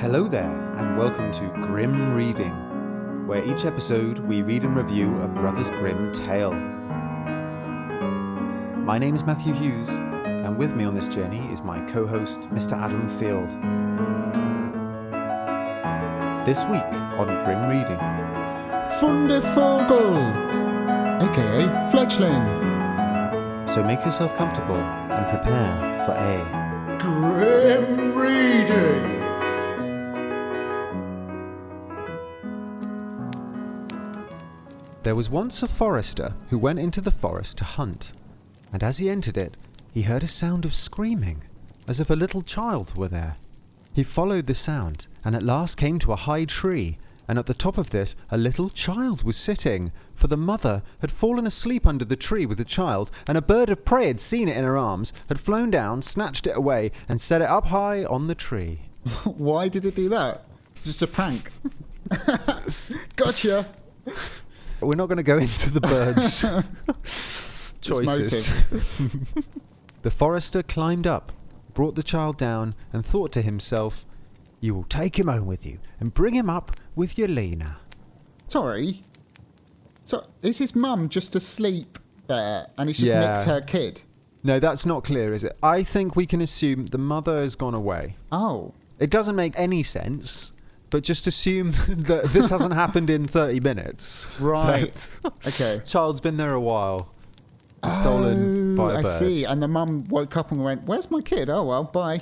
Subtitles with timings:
[0.00, 5.28] Hello there, and welcome to Grim Reading, where each episode we read and review a
[5.28, 6.54] Brothers Grimm tale.
[8.78, 12.40] My name is Matthew Hughes, and with me on this journey is my co host,
[12.48, 12.78] Mr.
[12.78, 13.50] Adam Field.
[16.46, 17.98] This week on Grim Reading,
[18.98, 20.16] Fundervogel,
[21.20, 23.68] aka Fledgling.
[23.68, 29.09] so make yourself comfortable and prepare for a Grim Reading.
[35.02, 38.12] There was once a forester who went into the forest to hunt,
[38.70, 39.56] and as he entered it,
[39.92, 41.42] he heard a sound of screaming,
[41.88, 43.36] as if a little child were there.
[43.94, 47.54] He followed the sound, and at last came to a high tree, and at the
[47.54, 52.04] top of this a little child was sitting, for the mother had fallen asleep under
[52.04, 54.76] the tree with the child, and a bird of prey had seen it in her
[54.76, 58.80] arms, had flown down, snatched it away, and set it up high on the tree.
[59.24, 60.44] Why did it do that?
[60.84, 61.50] Just a prank.
[63.16, 63.66] gotcha.
[64.80, 66.40] We're not going to go into the bird's
[67.80, 68.62] choices.
[70.02, 71.32] the forester climbed up,
[71.74, 74.06] brought the child down, and thought to himself,
[74.60, 77.34] You will take him home with you and bring him up with Yelena.
[77.36, 77.76] Lena.
[78.48, 79.02] Sorry.
[80.04, 83.34] So is his mum just asleep there, and he's just Yeah.
[83.34, 84.02] nicked her kid?
[84.42, 85.56] No, that's not clear, is it?
[85.62, 88.16] I think we can assume the mother has gone away.
[88.32, 90.52] Oh, It doesn't make any sense,
[90.90, 94.26] but just assume that this hasn't happened in 30 minutes.
[94.38, 95.08] right.
[95.46, 95.80] Okay.
[95.86, 97.08] child's been there a while.
[97.88, 99.06] Stolen Oh, by a I bird.
[99.10, 99.44] I see.
[99.44, 101.48] And the mum woke up and went, "Where's my kid?
[101.48, 102.18] Oh well, bye."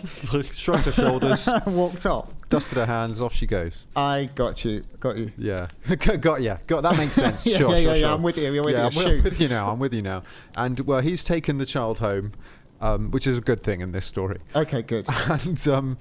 [0.54, 2.30] Shrugged her shoulders, Walked off.
[2.48, 3.88] dusted her hands, off she goes.
[3.96, 4.84] I got you.
[5.00, 5.32] Got you.
[5.36, 5.66] Yeah,
[6.20, 7.44] got yeah, got that makes sense.
[7.44, 8.14] Yeah, sure, yeah, sure, yeah, yeah, sure.
[8.14, 9.72] I'm with you, I'm with yeah, you, I'm with you now.
[9.72, 10.22] I'm with you now.
[10.56, 12.30] And well, he's taken the child home,
[12.80, 14.38] um, which is a good thing in this story.
[14.54, 15.06] Okay, good.
[15.28, 15.98] And um,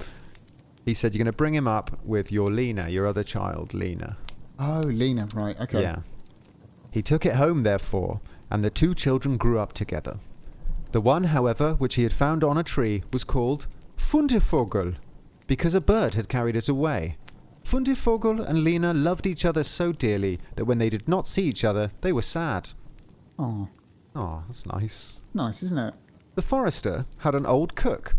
[0.87, 4.17] he said, "You're going to bring him up with your Lena, your other child, Lena."
[4.57, 5.27] Oh, Lena.
[5.35, 5.59] Right.
[5.59, 5.81] Okay.
[5.83, 5.99] Yeah.
[6.89, 10.17] He took it home, therefore, and the two children grew up together.
[10.93, 13.67] The one, however, which he had found on a tree was called
[13.97, 14.95] Fundervogel,
[15.45, 17.17] because a bird had carried it away.
[17.63, 21.63] Fundervogel and Lena loved each other so dearly that when they did not see each
[21.65, 22.69] other, they were sad.
[23.37, 23.67] Oh,
[24.15, 25.19] Oh, that's nice.
[25.35, 25.93] nice, isn't it?
[26.33, 28.15] The forester had an old cook,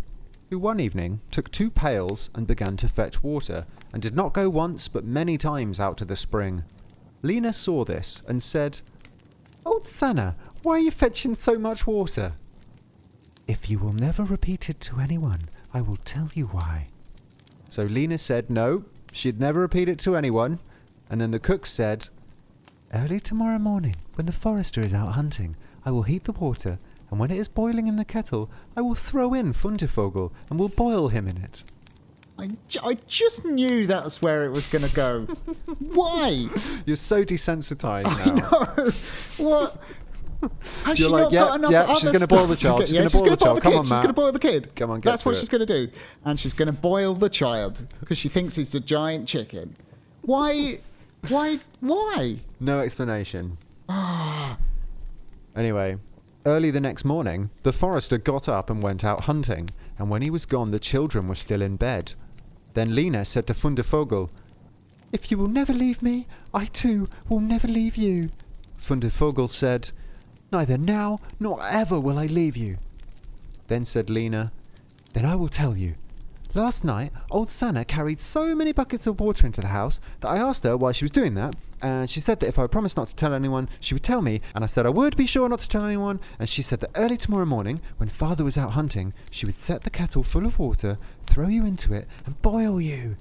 [0.51, 4.49] who one evening took two pails and began to fetch water, and did not go
[4.49, 6.65] once but many times out to the spring.
[7.23, 8.81] Lena saw this and said,
[9.65, 12.35] Old Sanna, why are you fetching so much water?
[13.47, 15.43] If you will never repeat it to anyone,
[15.75, 16.89] I will tell you why.
[17.69, 20.59] So Lena said no, she'd never repeat it to anyone,
[21.11, 22.09] and then the cook said,
[22.95, 26.79] Early tomorrow morning, when the forester is out hunting, I will heat the water,
[27.11, 30.69] and when it is boiling in the kettle, I will throw in Fundervogel and will
[30.69, 31.63] boil him in it.
[32.39, 32.49] I,
[32.85, 35.23] I just knew that's where it was going to go.
[35.81, 36.49] Why?
[36.87, 39.45] You're so desensitized I now.
[39.45, 39.49] know.
[39.51, 39.83] What?
[40.85, 42.61] Has You're she like, not yeah, got enough yeah, other she's gonna boil the stuff
[42.61, 43.79] to child, she's yeah, gonna she's boil gonna the child, the come kid.
[43.79, 44.03] on, she's Matt.
[44.03, 44.77] going to boil the kid.
[44.77, 45.41] Come on, get That's to what it.
[45.41, 45.93] she's going to do.
[46.25, 49.75] And she's going to boil the child because she thinks he's a giant chicken.
[50.23, 50.79] Why?
[51.27, 51.59] Why?
[51.81, 52.37] Why?
[52.61, 53.59] No explanation.
[55.57, 55.99] anyway,
[56.47, 60.31] early the next morning, the forester got up and went out hunting, and when he
[60.31, 62.15] was gone, the children were still in bed.
[62.75, 64.31] Then Lena said to Fundervogel,
[65.13, 68.31] If you will never leave me, I too will never leave you.
[68.81, 69.91] Fundervogel said,
[70.51, 72.79] Neither now nor ever will I leave you.
[73.67, 74.53] Then said Lena,
[75.13, 75.95] Then I will tell you.
[76.55, 80.39] Last night, old Sanna carried so many buckets of water into the house that I
[80.39, 83.09] asked her why she was doing that, and she said that if I promised not
[83.09, 85.61] to tell anyone, she would tell me, and I said I would be sure not
[85.61, 89.13] to tell anyone, and she said that early tomorrow morning, when father was out hunting,
[89.31, 93.17] she would set the kettle full of water, throw you into it, and boil you.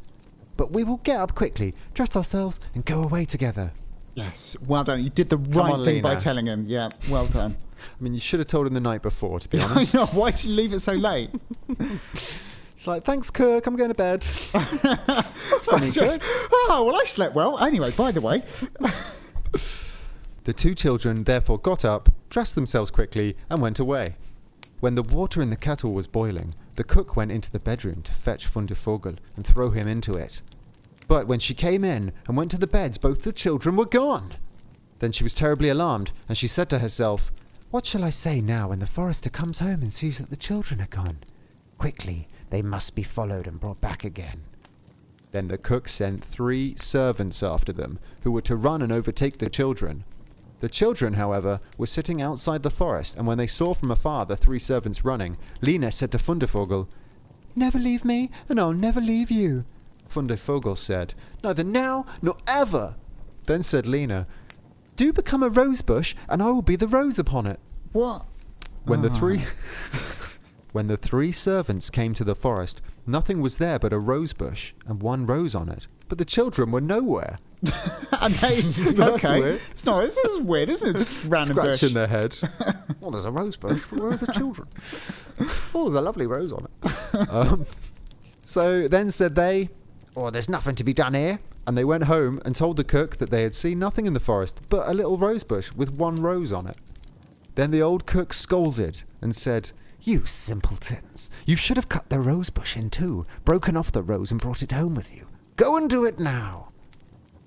[0.55, 3.73] But we will get up quickly, dress ourselves, and go away together.
[4.15, 4.55] Yes.
[4.65, 5.03] Well done.
[5.03, 6.65] You did the right on, thing by telling him.
[6.67, 6.89] Yeah.
[7.09, 7.57] Well done.
[7.99, 9.93] I mean, you should have told him the night before, to be I honest.
[9.93, 10.05] know.
[10.07, 11.29] Why did you leave it so late?
[12.77, 14.21] It's like, thanks, Kirk, I'm going to bed.
[14.53, 17.57] That's funny, Just- oh well, I slept well.
[17.57, 18.43] Anyway, by the way,
[20.43, 24.15] The two children therefore got up, dressed themselves quickly, and went away.
[24.79, 28.11] When the water in the kettle was boiling, the cook went into the bedroom to
[28.11, 30.43] fetch Fundervogel and throw him into it.
[31.07, 34.35] But when she came in and went to the beds, both the children were gone.
[34.99, 37.31] Then she was terribly alarmed, and she said to herself,
[37.71, 40.79] What shall I say now when the forester comes home and sees that the children
[40.79, 41.17] are gone?
[41.77, 44.43] Quickly, they must be followed and brought back again.
[45.31, 49.49] Then the cook sent three servants after them, who were to run and overtake the
[49.49, 50.03] children.
[50.59, 54.35] The children, however, were sitting outside the forest, and when they saw from afar the
[54.37, 56.87] three servants running, Lena said to Fundervogel,
[57.55, 59.65] Never leave me, and I'll never leave you.
[60.09, 61.13] Fundevogel said,
[61.43, 62.95] Neither now nor ever.
[63.45, 64.25] Then said Lena,
[64.95, 67.59] Do become a rose bush, and I will be the rose upon it.
[67.91, 68.25] What?
[68.85, 69.17] When the Ah.
[69.17, 69.37] three
[70.77, 74.73] When the three servants came to the forest, nothing was there but a rose bush
[74.85, 75.87] and one rose on it.
[76.07, 77.39] But the children were nowhere.
[78.21, 78.61] And they,
[79.03, 79.39] okay.
[79.39, 79.61] weird.
[79.71, 80.03] It's not.
[80.03, 80.91] This is weird, isn't it?
[80.91, 81.77] It's just random bush.
[81.77, 82.37] Scratching their head.
[82.99, 84.67] well, there's a rose bush, but where are the children?
[85.73, 87.29] oh, there's a lovely rose on it.
[87.31, 87.65] um,
[88.45, 89.69] so then said they,
[90.15, 91.39] Oh, there's nothing to be done here.
[91.65, 94.19] And they went home and told the cook that they had seen nothing in the
[94.19, 96.77] forest but a little rose bush with one rose on it.
[97.55, 99.71] Then the old cook scolded and said,
[100.07, 101.29] You simpletons!
[101.45, 104.63] You should have cut the rose bush in two, broken off the rose, and brought
[104.63, 105.25] it home with you.
[105.57, 106.69] Go and do it now!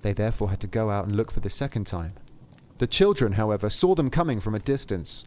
[0.03, 2.11] They therefore had to go out and look for the second time.
[2.77, 5.25] The children, however, saw them coming from a distance.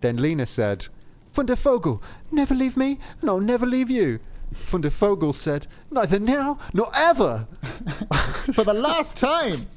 [0.00, 0.88] Then Lena said,
[1.32, 2.02] Fundevogel,
[2.32, 4.18] never leave me, and I'll never leave you.
[4.52, 7.46] Fundevogel said, Neither now nor ever.
[8.52, 9.68] For the last time.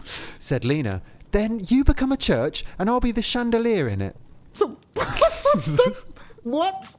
[0.40, 1.00] Said Lena,
[1.30, 4.16] Then you become a church, and I'll be the chandelier in it.
[4.54, 4.78] So,
[6.42, 6.96] what?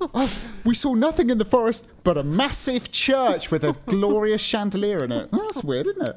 [0.00, 0.30] Oh,
[0.64, 5.10] we saw nothing in the forest but a massive church with a glorious chandelier in
[5.10, 5.28] it.
[5.32, 6.16] That's weird, isn't it?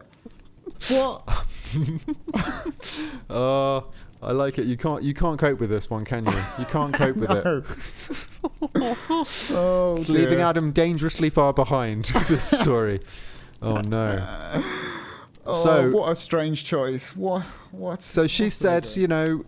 [0.90, 1.24] What?
[3.30, 3.86] Oh,
[4.22, 4.66] I like it.
[4.66, 6.34] You can't you can't cope with this one, can you?
[6.60, 7.46] You can't cope with it.
[8.76, 8.96] No.
[9.58, 10.42] oh, It's leaving.
[10.42, 13.02] Adam dangerously far behind this story.
[13.62, 14.20] Oh no.
[15.48, 17.16] Oh, So- what a strange choice.
[17.16, 17.44] What?
[17.72, 18.02] What?
[18.02, 19.44] So she what said, you know,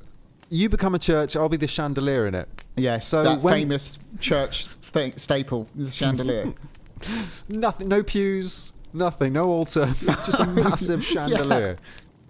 [0.49, 2.47] you become a church, I'll be the chandelier in it.
[2.75, 6.53] Yes, so that when- famous church thing, staple, the chandelier.
[7.49, 11.77] Nothing, no pews, nothing, no altar, just a massive chandelier.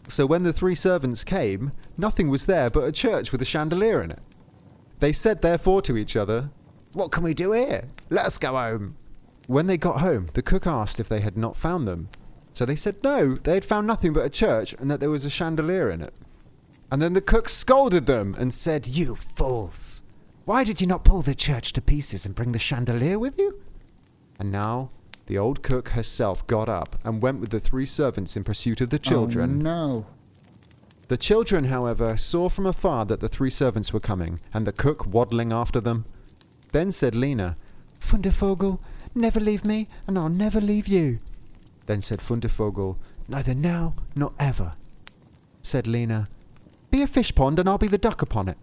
[0.07, 4.01] So when the three servants came, nothing was there but a church with a chandelier
[4.01, 4.19] in it.
[4.99, 6.49] They said therefore to each other,
[6.93, 7.89] What can we do here?
[8.09, 8.95] Let us go home.
[9.47, 12.09] When they got home, the cook asked if they had not found them.
[12.51, 15.25] So they said no, they had found nothing but a church and that there was
[15.25, 16.13] a chandelier in it.
[16.91, 20.03] And then the cook scolded them and said, You fools!
[20.45, 23.59] Why did you not pull the church to pieces and bring the chandelier with you?
[24.39, 24.91] And now
[25.25, 28.89] the old cook herself got up and went with the three servants in pursuit of
[28.89, 29.59] the oh, children.
[29.59, 30.05] Oh, no.
[31.09, 35.05] The children, however, saw from afar that the three servants were coming, and the cook
[35.05, 36.05] waddling after them.
[36.71, 37.55] Then said Lena,
[37.99, 38.79] Fundevogel,
[39.15, 41.19] never leave me, and I'll never leave you.
[41.85, 42.97] Then said Fundevogel,
[43.27, 44.73] Neither now nor ever.
[45.61, 46.27] Said Lena,
[46.89, 48.57] Be a fish pond, and I'll be the duck upon it.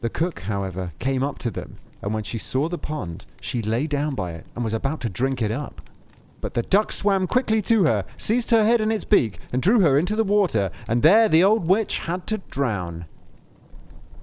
[0.00, 3.86] The cook, however, came up to them, and when she saw the pond, she lay
[3.86, 5.80] down by it and was about to drink it up.
[6.40, 9.80] But the duck swam quickly to her, seized her head in its beak, and drew
[9.80, 13.06] her into the water, and there the old witch had to drown.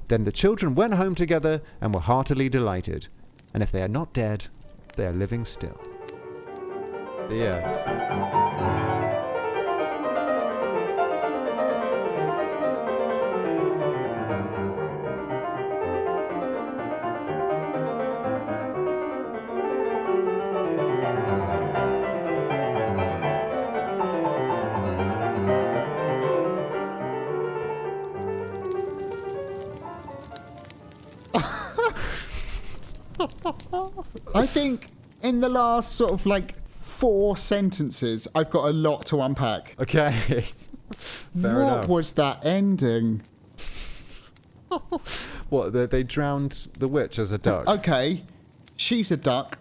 [0.10, 3.08] Then the children went home together and were heartily delighted.
[3.54, 4.46] And if they are not dead,
[4.96, 5.80] they are living still.
[7.30, 8.83] The end.
[34.36, 34.88] I think
[35.22, 39.76] in the last sort of like four sentences, I've got a lot to unpack.
[39.80, 40.12] Okay.
[40.92, 41.88] Fair what enough.
[41.88, 43.22] was that ending?
[45.50, 47.68] What, they, they drowned the witch as a uh, duck?
[47.68, 48.24] Okay,
[48.76, 49.60] she's a duck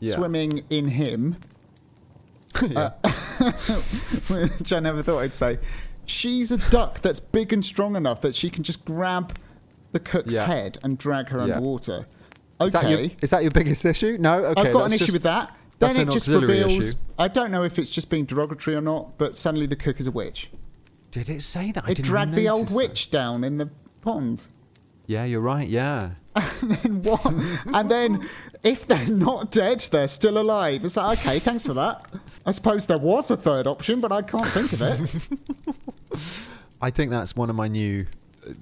[0.00, 0.14] Yeah.
[0.14, 1.36] swimming in him,
[2.66, 2.92] Yeah.
[3.04, 3.12] Uh,
[4.28, 5.58] which I never thought I'd say.
[6.06, 9.36] She's a duck that's big and strong enough that she can just grab
[9.92, 10.46] the cook's Yeah.
[10.46, 11.58] head and drag her Yeah.
[12.60, 12.66] Underwater.
[12.66, 14.16] Is, that your, is that your biggest issue?
[14.20, 14.44] No?
[14.46, 14.60] Okay.
[14.68, 15.56] I've got an that's issue just- with that.
[15.78, 16.88] Then it just reveals.
[16.92, 16.98] issue.
[17.18, 20.06] I don't know if it's just being derogatory or not, but suddenly the cook is
[20.06, 20.48] a witch.
[21.10, 21.84] Did it say that?
[21.84, 22.76] I It didn't dragged the old notice that.
[22.76, 23.68] witch down in the
[24.00, 24.46] pond.
[25.06, 25.68] Yeah, you're right.
[25.68, 26.12] Yeah.
[26.34, 27.24] and then what?
[27.26, 28.22] and then
[28.62, 30.82] if they're not dead, they're still alive.
[30.84, 32.10] It's like, okay, thanks for that.
[32.46, 36.18] I suppose there was a third option, but I can't think of it.
[36.80, 38.06] I think that's one of my new.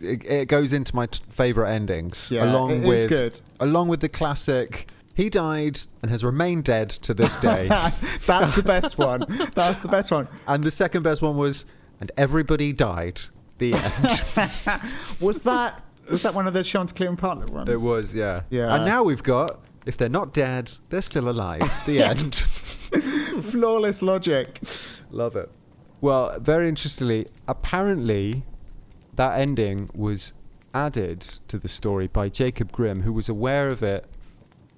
[0.01, 3.41] It, it goes into my t- favorite endings, Yeah, along it is with good.
[3.61, 4.87] along with the classic.
[5.15, 7.69] He died and has remained dead to this day.
[8.27, 9.25] That's the best one.
[9.55, 10.27] That's the best one.
[10.49, 11.67] and the second best one was,
[12.01, 13.21] and everybody died.
[13.59, 14.81] The end.
[15.21, 17.69] Was that was that one of the Sean Clear and Partner ones?
[17.71, 18.43] it was, yeah.
[18.51, 18.75] Yeah.
[18.75, 21.61] And now we've got, if they're not dead, they're still alive.
[21.87, 22.35] The end.
[23.45, 24.61] flawless logic.
[25.11, 25.51] Love it.
[26.01, 28.43] Well, very interestingly, apparently
[29.17, 30.33] that ending was
[30.73, 34.07] added to the story by Jacob Grimm, who was aware of it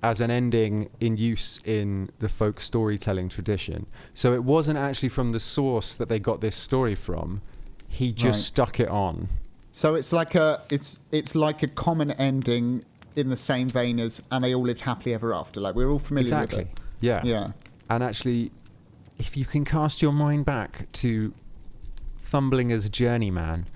[0.02, 3.86] as an ending in use in the folk storytelling tradition.
[4.14, 7.40] So it wasn't actually from the source that they got this story from.
[7.88, 8.46] He just Right.
[8.66, 9.28] stuck it on.
[9.72, 14.22] So it's like a it's it's like a common ending in the same vein as
[14.30, 15.60] and they all lived happily ever after.
[15.60, 16.58] Like we're all familiar Exactly.
[16.64, 16.80] with it.
[17.00, 17.20] Yeah.
[17.24, 17.48] yeah.
[17.88, 18.52] And actually,
[19.18, 21.32] if you can cast your mind back to
[22.18, 23.66] Thumbling as Journeyman,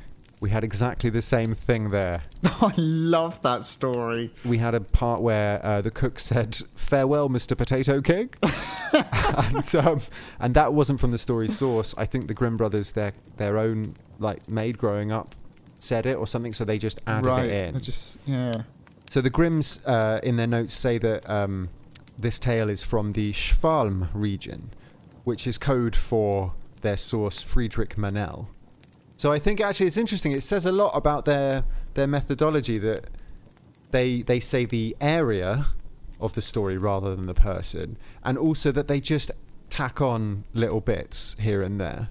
[0.40, 2.22] we had exactly the same thing there.
[2.44, 4.32] I love that story.
[4.44, 7.56] We had a part where uh, the cook said, "Farewell, Mr.
[7.56, 8.30] Potato King,"
[8.92, 10.00] and, um,
[10.38, 11.94] and that wasn't from the story's source.
[11.98, 15.34] I think the Grimm brothers, their their own like maid growing up,
[15.78, 17.44] said it or something, so they just added right.
[17.44, 17.76] it in.
[17.76, 18.62] I just yeah.
[19.10, 21.68] So the Grimms, uh, in their notes, say that um,
[22.16, 24.70] this tale is from the Schwalm region,
[25.24, 28.48] which is code for their source Friederike Mannel.
[29.20, 30.32] So I think actually it's interesting.
[30.32, 33.04] It says a lot about their their methodology that
[33.90, 35.66] they they say the area
[36.22, 39.30] of the story rather than the person, and also that they just
[39.68, 42.08] tack on little bits here and there.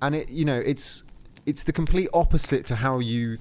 [0.00, 1.02] And it you know it's
[1.44, 3.38] it's the complete opposite to how you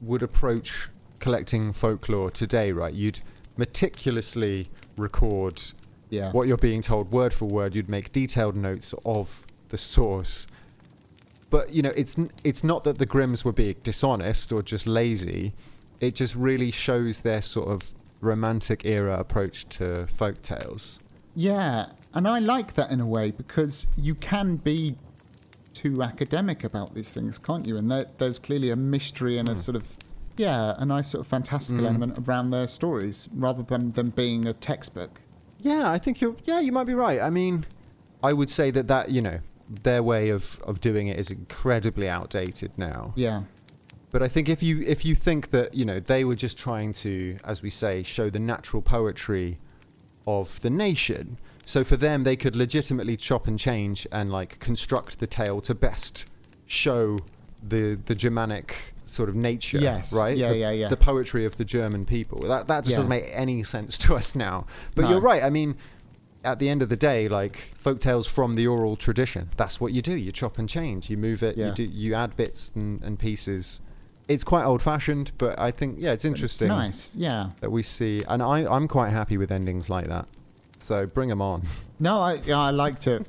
[0.00, 2.94] would approach collecting folklore today, right?
[2.94, 3.18] You'd
[3.56, 5.60] meticulously record
[6.08, 6.30] Yeah.
[6.30, 7.74] what you're being told word for word.
[7.74, 10.46] You'd make detailed notes of the source.
[11.54, 15.54] But you know, it's it's not that the Grimms were being dishonest or just lazy.
[16.00, 20.98] It just really shows their sort of romantic era approach to folk tales.
[21.36, 24.96] Yeah, and I like that in a way because you can be
[25.72, 27.76] too academic about these things, can't you?
[27.76, 29.84] And there, there's clearly a mystery and a sort of
[30.36, 31.88] yeah, a nice sort of fantastical Mm.
[31.90, 35.20] element around their stories rather than them being a textbook.
[35.60, 36.34] Yeah, I think you're.
[36.46, 37.20] Yeah, you might be right.
[37.20, 37.64] I mean,
[38.24, 42.08] I would say that that you know their way of of doing it is incredibly
[42.08, 43.12] outdated now.
[43.16, 43.42] Yeah,
[44.10, 46.92] But I think if you if you think that you know they were just trying
[46.94, 49.58] to, as we say, show the natural poetry
[50.26, 51.38] of the nation.
[51.66, 55.74] So for them, they could legitimately chop and change and like construct the tale to
[55.74, 56.26] best
[56.66, 57.18] show
[57.62, 59.78] the the Germanic sort of nature.
[59.78, 60.12] Yes.
[60.12, 60.36] Right.
[60.36, 60.88] Yeah, the, yeah, yeah.
[60.88, 62.40] The poetry of the German people.
[62.48, 62.96] That that just Yeah.
[62.98, 64.66] doesn't make any sense to us now.
[64.94, 65.10] But No.
[65.10, 65.42] you're right.
[65.42, 65.76] I mean.
[66.44, 69.92] At the end of the day, like folk tales from the oral tradition, that's what
[69.92, 70.16] you do.
[70.16, 71.10] You chop and change.
[71.10, 71.56] You move it.
[71.56, 71.68] Yeah.
[71.68, 71.84] You do.
[71.84, 73.80] You add bits and, and pieces
[74.28, 77.14] it's quite old fashioned, but I think yeah, it's interesting nice.
[77.14, 77.50] Yeah.
[77.60, 80.26] that we see, and I I'm quite happy with endings like that.
[80.78, 81.62] So bring them on.
[82.00, 83.26] No, I yeah, I liked it.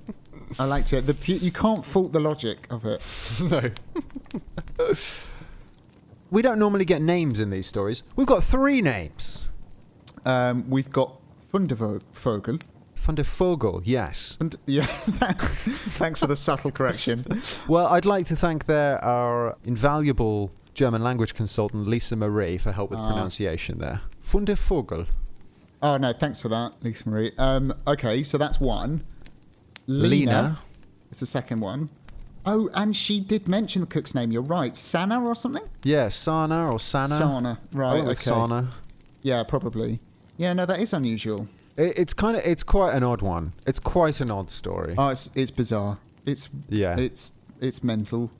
[0.57, 1.05] I liked it.
[1.05, 3.01] The you can't fault the logic of it.
[4.79, 4.93] no.
[6.31, 8.01] we don't normally get names in these stories.
[8.15, 9.49] We've got three names.
[10.25, 11.21] Um, we've got
[11.53, 12.63] Fundervogel.
[13.05, 14.35] Van der Vogel, yes.
[14.39, 14.85] And yeah,
[15.99, 17.23] thanks for the subtle correction.
[17.67, 22.89] Well, I'd like to thank there our invaluable German language consultant Lisa Marie for help
[22.89, 23.07] with Ah.
[23.11, 24.01] pronunciation there.
[24.23, 25.05] Van der Vogel.
[25.81, 27.31] Oh no, thanks for that, Lisa Marie.
[27.37, 29.03] Um, okay, so that's one.
[29.87, 30.57] Lena, Lena.
[31.11, 31.89] is the second one.
[32.45, 34.31] Oh, and she did mention the cook's name.
[34.31, 35.63] You're right, Sana or something.
[35.83, 37.07] Yeah, Sana or Sana.
[37.17, 38.03] Sana, right?
[38.03, 38.29] with Okay.
[38.31, 38.69] Sana.
[39.21, 39.99] Yeah, probably.
[40.37, 41.47] Yeah, no, that is unusual.
[41.77, 43.53] It, it's kind of it's quite an odd one.
[43.65, 44.95] It's quite an odd story.
[44.97, 45.99] Oh, it's it's bizarre.
[46.25, 48.31] It's yeah, it's it's mental.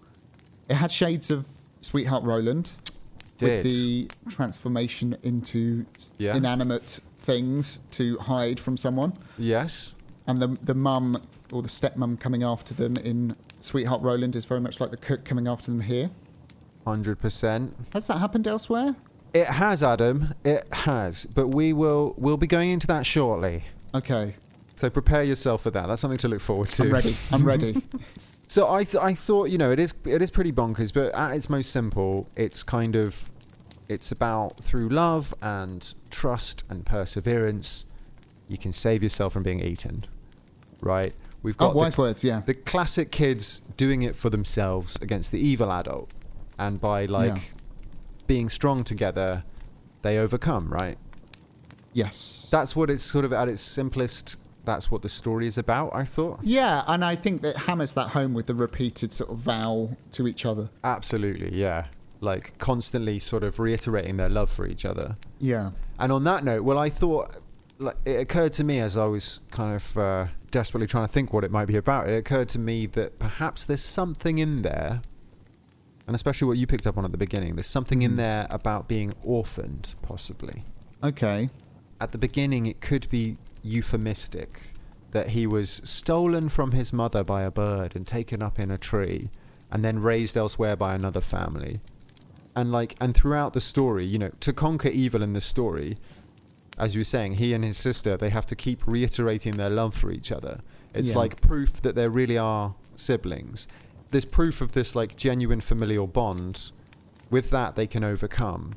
[0.70, 1.46] It had shades of
[1.82, 2.72] Sweetheart Roland
[3.39, 5.86] with the transformation into
[6.18, 6.36] yeah.
[6.36, 9.94] inanimate things to hide from someone, yes.
[10.25, 14.62] and the the mum or the stepmom coming after them in Sweetheart Roland is very
[14.62, 16.10] much like the cook coming after them here.
[16.86, 17.75] Hundred percent.
[17.94, 18.96] Has that happened elsewhere?
[19.36, 20.34] It has, Adam.
[20.46, 21.25] It has.
[21.25, 23.65] But we will we'll be going into that shortly.
[23.94, 24.36] Okay,
[24.75, 25.88] So prepare yourself for that.
[25.88, 26.84] That's something to look forward to.
[26.84, 27.15] I'm ready.
[27.32, 27.82] I'm ready.
[28.48, 31.36] So I th- I thought you know it is it is pretty bonkers, but at
[31.36, 33.32] its most simple, it's kind of
[33.89, 37.86] it's about through love and trust and perseverance,
[38.48, 40.06] you can save yourself from being eaten,
[40.80, 41.13] right?
[41.42, 42.24] We've oh, got the words.
[42.24, 42.42] Yeah.
[42.46, 46.12] the classic kids doing it for themselves against the evil adult
[46.58, 47.42] and by like Yeah.
[48.27, 49.44] Being strong together
[50.01, 50.98] they overcome right
[51.94, 52.50] Yes.
[52.51, 56.03] that's what it's sort of at its simplest that's what the story is about i
[56.03, 59.96] thought Yeah, and I think that hammers that home with the repeated sort of vow
[60.12, 60.70] to each other.
[60.84, 61.86] absolutely yeah
[62.22, 65.72] like constantly sort of reiterating their love for each other Yeah.
[66.00, 67.38] and on that note well i thought
[67.79, 71.32] like it occurred to me as i was kind of uh, desperately trying to think
[71.32, 75.01] what it might be about it occurred to me that perhaps there's something in there
[76.07, 78.17] and especially what you picked up on at the beginning there's something in Mm.
[78.17, 80.63] there about being orphaned possibly
[81.03, 81.50] Okay.
[82.00, 84.74] at the beginning it could be euphemistic
[85.12, 88.77] that he was stolen from his mother by a bird and taken up in a
[88.77, 89.29] tree
[89.71, 91.79] and then raised elsewhere by another family
[92.55, 95.97] and like and throughout the story you know to conquer evil in the story
[96.77, 99.95] as you were saying, he and his sister, they have to keep reiterating their love
[99.95, 100.59] for each other.
[100.93, 101.19] It's Yeah.
[101.19, 103.65] like proof that there really are siblings.
[104.15, 106.72] There's proof of this like genuine familial bond.
[107.29, 108.72] With that, they can overcome.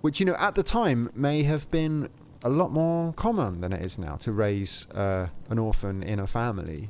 [0.00, 2.08] Which, you know, at the time may have been
[2.42, 6.26] a lot more common than it is now to raise uh, an orphan in a
[6.26, 6.88] family.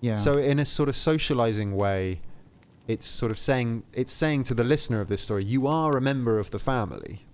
[0.00, 0.14] Yeah.
[0.14, 2.20] So in a sort of socializing way,
[2.86, 6.00] it's sort of saying it's saying to the listener of this story, you are a
[6.00, 7.26] member of the family.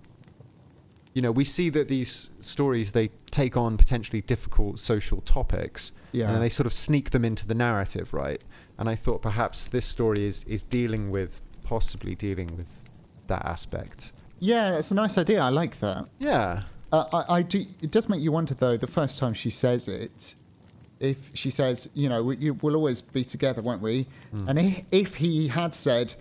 [1.13, 6.31] You know, we see that these stories they take on potentially difficult social topics yeah.
[6.31, 8.41] and they sort of sneak them into the narrative, right?
[8.77, 12.83] And I thought perhaps this story is is dealing with possibly dealing with
[13.27, 14.11] that aspect.
[14.39, 15.39] yeah, it's a nice idea.
[15.41, 16.09] I like that.
[16.19, 16.63] Yeah.
[16.91, 17.65] Uh, I, I do.
[17.81, 18.77] It does make you wonder, though.
[18.77, 20.35] The first time she says it,
[20.99, 24.49] if she says, "You know, we, you, we'll always be together, won't we?" Hmm.
[24.49, 26.13] And if, if he had said,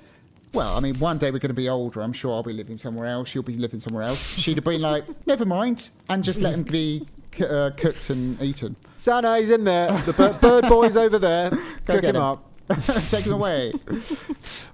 [0.54, 2.00] "Well, I mean, one day we're going to be older.
[2.00, 3.35] I'm sure I'll be living somewhere else.
[3.35, 6.62] You'll be living somewhere else," she'd have been like, "Never mind," and just let him
[6.62, 8.77] be c- uh, cooked and eaten.
[8.97, 9.91] Santa, he's in there.
[9.93, 11.51] The bird, bird boy's over there.
[11.87, 12.23] Cook get him him.
[12.23, 12.49] up.
[13.09, 13.73] Take him away.
[13.87, 13.97] Well,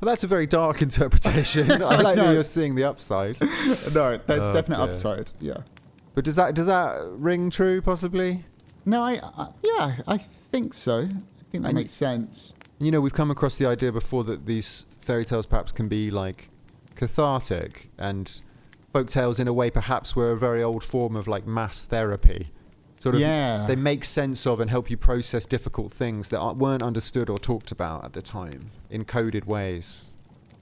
[0.03, 1.71] that's a very dark interpretation.
[1.83, 2.33] I I like that know.
[2.33, 3.41] you're seeing the upside.
[3.41, 4.85] no, there's Oh, definite dear.
[4.85, 5.33] upside.
[5.41, 5.57] Yeah.
[6.15, 7.81] But does that does that ring true?
[7.81, 8.45] Possibly.
[8.85, 10.99] No, I, I yeah, I think so.
[10.99, 11.09] I
[11.51, 12.55] think that And- makes sense.
[12.81, 16.11] You know, we've come across the idea before that these fairy tales perhaps can be
[16.13, 16.51] like
[16.95, 18.41] cathartic, and
[18.93, 22.51] folk tales, in a way, perhaps were a very old form of like mass therapy.
[23.01, 23.65] Sort of, Yeah.
[23.67, 27.71] they make sense of and help you process difficult things that weren't understood or talked
[27.71, 30.07] about at the time in coded ways.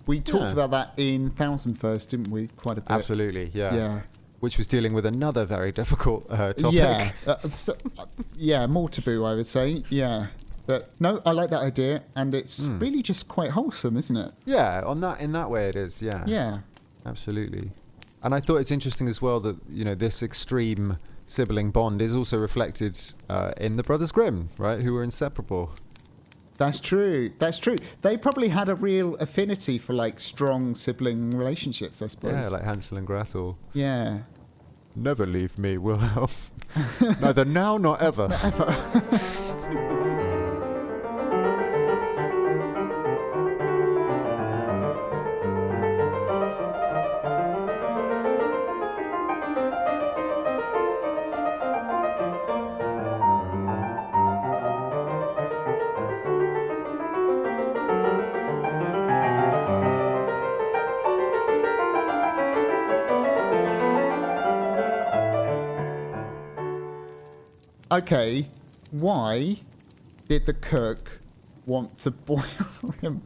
[0.06, 0.64] We talked Yeah.
[0.64, 2.49] about that in Thousand Furs, didn't we?
[2.49, 2.90] Quite a bit.
[2.90, 3.75] Absolutely, yeah.
[3.75, 4.00] Yeah.
[4.40, 6.75] Which was dealing with another very difficult uh, topic.
[6.75, 7.12] Yeah.
[7.26, 8.04] Uh, so, uh,
[8.37, 9.83] yeah, more taboo, I would say.
[9.88, 10.26] Yeah.
[10.66, 12.78] But no, I like that idea, and it's Hmm.
[12.78, 14.33] really just quite wholesome, isn't it?
[14.45, 16.02] Yeah, on that in that way it is.
[16.02, 16.25] Yeah.
[16.26, 16.59] Yeah.
[17.06, 17.71] Absolutely.
[18.26, 22.16] And I thought it's interesting as well that you know this extreme sibling bond is
[22.16, 24.81] also reflected uh, in the Brothers Grimm, right?
[24.81, 25.70] Who were inseparable.
[26.57, 27.31] That's true.
[27.38, 27.77] That's true.
[28.03, 32.33] They probably had a real affinity for like strong sibling relationships, I suppose.
[32.33, 33.59] Yeah, like Hansel and Gretel.
[33.72, 34.22] yeah.
[34.96, 36.31] Never leave me, Wilhelm.
[37.20, 38.27] Neither now nor ever.
[68.07, 68.47] Okay.
[68.92, 69.57] Why
[70.29, 71.19] did the cook
[71.66, 72.45] want to boil
[73.01, 73.21] him?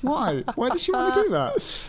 [0.00, 0.44] Why?
[0.54, 1.84] Why did she want to do that?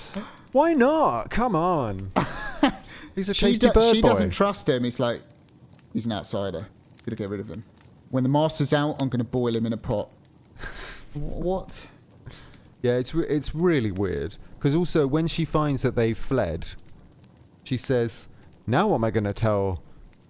[0.51, 1.29] Why not?
[1.29, 2.09] Come on.
[3.15, 4.07] He's a she tasty bird she boy.
[4.09, 4.83] doesn't trust him.
[4.83, 5.21] He's like,
[5.93, 6.67] he's an outsider.
[7.05, 7.63] Gonna get rid of him.
[8.09, 10.09] When the master's out, I'm gonna boil him in a pot.
[11.13, 11.87] What?
[12.81, 16.69] Yeah, it's re- it's really weird because also when she finds that they've fled,
[17.63, 18.27] she says,
[18.65, 19.83] "Now what am I going to tell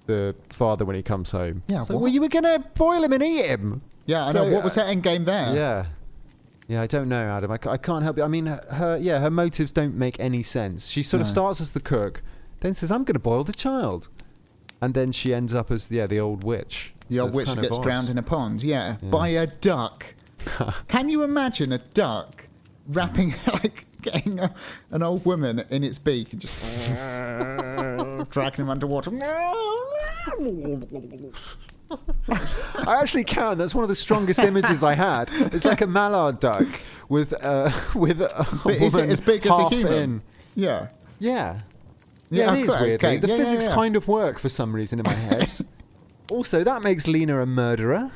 [0.09, 2.01] the father when he comes home?" Yeah, what?
[2.01, 3.81] well, you were going to boil him and eat him.
[4.05, 4.53] Yeah, I So, know.
[4.55, 5.55] What was uh, her end game there?
[5.55, 5.85] Yeah.
[6.67, 7.49] Yeah, I don't know, Adam.
[7.51, 8.21] I, I can't help it.
[8.23, 10.87] I mean, her, yeah, her motives don't make any sense.
[10.89, 12.21] She sort of starts as the cook,
[12.59, 14.07] then says, "I'm going to boil the child,"
[14.81, 16.93] and then she ends up as yeah, the old witch.
[17.07, 17.83] The So old witch gets odd.
[17.83, 18.61] drowned in a pond.
[18.61, 19.09] Yeah, Yeah.
[19.09, 20.13] by a duck.
[20.87, 22.47] Can you imagine a duck
[22.87, 24.53] wrapping like getting a,
[24.91, 26.55] an old woman in its beak and just
[28.29, 29.11] dragging him underwater?
[31.91, 33.57] I actually can.
[33.57, 35.29] That's one of the strongest images I had.
[35.53, 36.67] It's like a mallard duck
[37.07, 39.93] with uh, with a But is it as big as a human?
[39.93, 40.21] in.
[40.55, 40.87] Yeah.
[41.19, 41.59] Yeah.
[42.31, 43.07] Yeah, Yeah, it is okay, weirdly.
[43.07, 43.17] okay.
[43.17, 43.73] The Yeah, yeah, physics yeah.
[43.75, 45.49] kind of work for some reason in my head.
[46.31, 48.11] also, that makes Lena a murderer.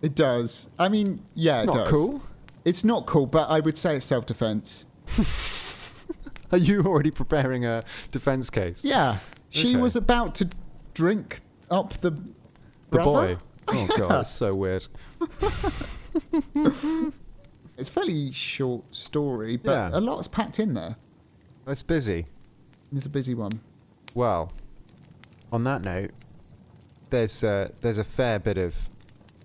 [0.00, 0.68] It does.
[0.78, 1.90] I mean, yeah, it Not does.
[1.90, 2.22] cool.
[2.64, 4.86] It's not cool, but I would say it's self-defense.
[6.52, 8.84] Are you already preparing a defense case?
[8.84, 9.18] Yeah,
[9.52, 9.76] she Okay.
[9.80, 10.48] was about to
[10.94, 12.20] drink up the The
[12.90, 13.36] brother.
[13.36, 13.38] boy.
[13.68, 14.86] Oh god, it's so weird.
[17.78, 19.98] It's a fairly short story, but Yeah.
[19.98, 20.96] a lot's packed in there.
[21.66, 22.26] It's busy.
[22.94, 23.60] It's a busy one.
[24.14, 24.52] Well,
[25.50, 26.10] on that note,
[27.10, 28.88] there's uh, there's a fair bit of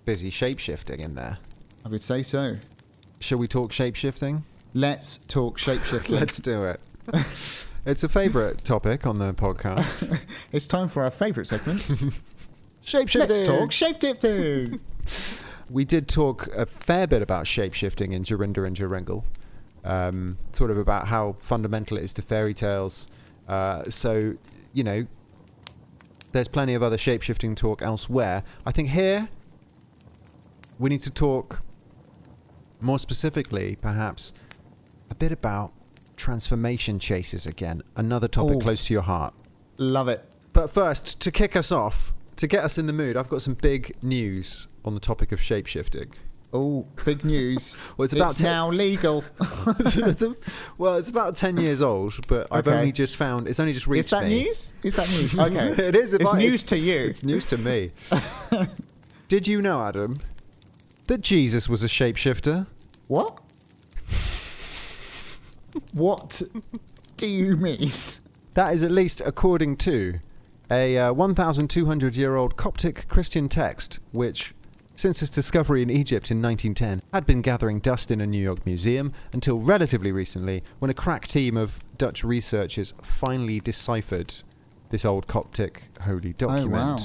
[0.04, 1.38] busy shapeshifting in there.
[1.84, 2.56] I would say so.
[3.18, 4.42] Shall we talk shapeshifting?
[4.74, 6.10] Let's talk shapeshifting.
[6.10, 6.80] Let's do it.
[7.88, 10.18] It's a favourite topic on the podcast.
[10.52, 11.80] It's time for our favourite segment.
[12.84, 13.18] Shapeshifting.
[13.20, 14.80] Let's talk shapeshifting.
[15.70, 19.22] We did talk a fair bit about shapeshifting in Jorinda and Joringel,
[19.84, 23.06] um, sort of about how fundamental it is to fairy tales.
[23.46, 24.36] Uh, so,
[24.72, 25.06] you know,
[26.32, 28.44] There's plenty of other shapeshifting talk elsewhere.
[28.64, 29.28] I think here
[30.78, 31.62] we need to talk
[32.80, 34.32] more specifically, perhaps,
[35.10, 35.72] a bit about
[36.18, 37.82] transformation chases again.
[37.96, 38.60] Another topic Oh.
[38.60, 39.32] close to your heart.
[39.78, 40.24] Love it.
[40.52, 43.54] But first, to kick us off, to get us in the mood, I've got some
[43.54, 46.12] big news on the topic of shapeshifting.
[46.52, 47.76] Oh, big news.
[47.96, 49.22] Well, it's about it's ten- now legal.
[50.78, 54.06] Well, it's about ten years old, but I've only just found it's only just reached
[54.06, 54.44] Is that me.
[54.44, 54.72] news?
[54.82, 55.38] Is that news?
[55.38, 55.88] Okay.
[55.88, 56.14] it is.
[56.14, 57.00] It's I- news to you.
[57.00, 57.90] It's news to me.
[59.28, 60.20] Did you know, Adam,
[61.06, 62.66] that Jesus was a shapeshifter?
[63.08, 63.38] What?
[65.92, 66.42] What
[67.16, 67.90] do you mean?
[68.54, 70.18] That is at least according to
[70.70, 74.54] a uh, 1,200 year old Coptic Christian text, which,
[74.94, 78.66] since its discovery in Egypt in 1910, had been gathering dust in a New York
[78.66, 84.42] museum until relatively recently, when a crack team of Dutch researchers finally deciphered
[84.90, 86.98] this old Coptic holy document, wow.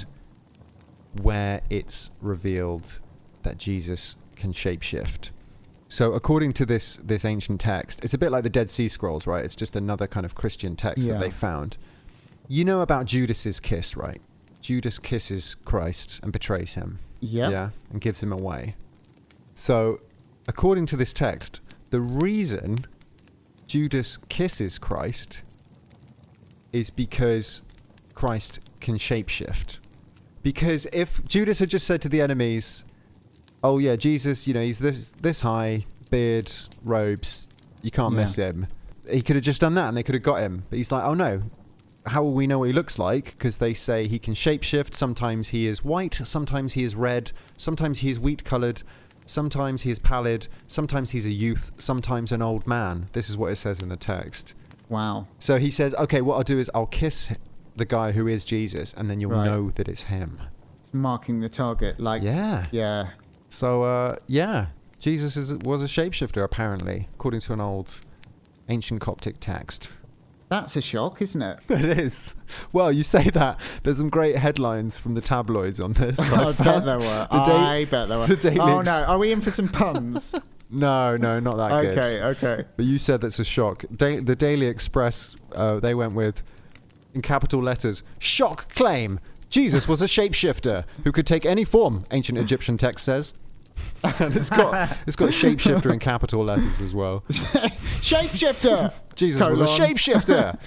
[1.21, 2.99] where it's revealed
[3.43, 5.29] that Jesus can shapeshift.
[5.93, 9.27] So, according to this this ancient text, it's a bit like the Dead Sea Scrolls,
[9.27, 9.45] right?
[9.45, 11.13] It's just another kind of Christian text Yeah.
[11.13, 11.77] that they found.
[12.47, 14.19] You know about Judas's kiss, right?
[14.59, 16.97] Judas kisses Christ and betrays him.
[17.19, 17.51] Yep.
[17.51, 18.73] Yeah, and gives him away.
[19.53, 20.01] So,
[20.47, 22.87] according to this text, the reason
[23.67, 25.43] Judas kisses Christ
[26.71, 27.61] is because
[28.15, 29.77] Christ can shapeshift.
[30.41, 32.83] Because if Judas had just said to the enemies,
[33.63, 36.51] "Oh yeah, Jesus, you know, he's this this high, beard,
[36.83, 37.47] robes,
[37.81, 38.21] you can't Yeah.
[38.21, 38.67] miss him."
[39.09, 40.63] He could have just done that and they could have got him.
[40.69, 41.43] But he's like, "Oh no,
[42.05, 43.31] how will we know what he looks like?
[43.31, 44.93] Because they say he can shapeshift.
[44.95, 48.83] Sometimes he is white, sometimes he is red, sometimes he is wheat colored,
[49.25, 53.07] sometimes he is pallid, sometimes he's a youth, sometimes an old man.
[53.13, 54.53] This is what it says in the text.
[54.89, 55.27] Wow.
[55.39, 57.31] So he says, okay, what I'll do is I'll kiss
[57.75, 59.45] the guy who is Jesus, and then you'll Right.
[59.45, 60.39] know that it's him.
[60.91, 61.99] Marking the target.
[61.99, 62.65] Like, yeah.
[62.71, 63.11] yeah.
[63.53, 64.67] So, uh, yeah,
[64.99, 68.01] Jesus is, was a shapeshifter, apparently, according to an old
[68.67, 69.91] ancient Coptic text.
[70.49, 71.59] That's a shock, isn't it?
[71.69, 72.33] It is.
[72.71, 73.59] Well, you say that.
[73.83, 76.19] There's some great headlines from the tabloids on this.
[76.33, 77.27] I I bet there were.
[77.31, 78.27] The day- I bet there were.
[78.27, 80.33] the Daily oh no, are we in for some puns?
[80.75, 81.97] No, no, not that good.
[81.99, 82.65] okay, okay.
[82.77, 83.85] But you said that's a shock.
[83.95, 86.41] Da- the Daily Express, uh, they went with,
[87.13, 89.19] in capital letters, shock claim.
[89.51, 93.35] Jesus was a shapeshifter who could take any form, ancient Egyptian text says.
[94.03, 97.23] And it's got it's got shapeshifter in capital letters as well.
[97.29, 98.93] Shapeshifter.
[99.15, 100.59] Jesus was a shapeshifter.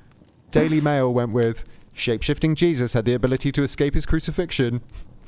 [0.50, 1.64] Daily Mail went with
[1.96, 4.82] shapeshifting Jesus had the ability to escape his crucifixion.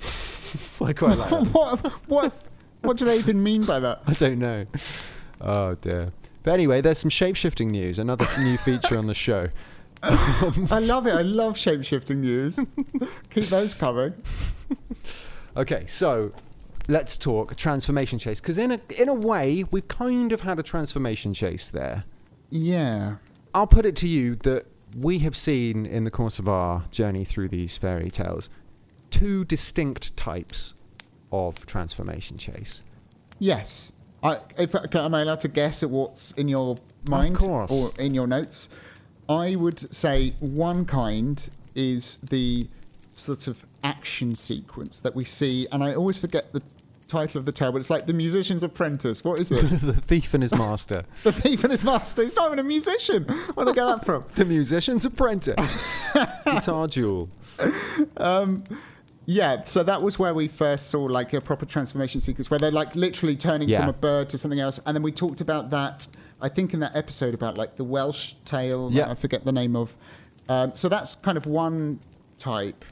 [0.81, 1.47] I quite like that.
[1.53, 1.81] what?
[2.09, 2.33] What?
[2.83, 4.03] What do they even mean by that?
[4.07, 4.67] I don't know.
[5.41, 6.13] Oh dear.
[6.43, 9.49] But anyway, there's some shapeshifting news, another new feature on the show.
[10.03, 11.15] I love it.
[11.15, 12.61] I love shapeshifting news.
[13.31, 14.13] Keep those coming.
[15.57, 16.33] Okay, so
[16.89, 20.63] let's talk transformation chase because in a in a way we've kind of had a
[20.63, 22.05] transformation chase there.
[22.51, 23.17] Yeah.
[23.55, 24.67] I'll put it to you that
[24.97, 28.49] we have seen in the course of our journey through these fairy tales
[29.11, 30.75] two distinct types
[31.31, 32.83] of transformation chase.
[33.39, 33.93] Yes.
[34.23, 37.71] I, if, am I allowed to guess at what's in your mind course.
[37.71, 38.69] or in your notes?
[39.29, 42.69] I would say one kind is the
[43.15, 46.63] sort of action sequence that we see, and I always forget the
[47.07, 49.23] title of the tale, but it's like the musician's apprentice.
[49.25, 49.63] What is it?
[49.81, 51.05] the thief and his master.
[51.23, 52.23] the thief and his master.
[52.23, 53.25] He's not even a musician.
[53.25, 54.25] Where did I get that from?
[54.35, 55.97] the musician's apprentice.
[56.45, 57.29] Guitar duel.
[59.27, 62.71] Yeah, so that was where we first saw like a proper transformation sequence where they're
[62.71, 63.81] like literally turning Yeah.
[63.81, 64.81] from a bird to something else.
[64.85, 66.09] And then we talked about that,
[66.43, 68.91] I think, in that episode about like the Welsh tale.
[68.93, 69.11] Yeah.
[69.11, 69.97] I forget the name of.
[70.47, 72.01] Um, so that's kind of one
[72.37, 72.85] type.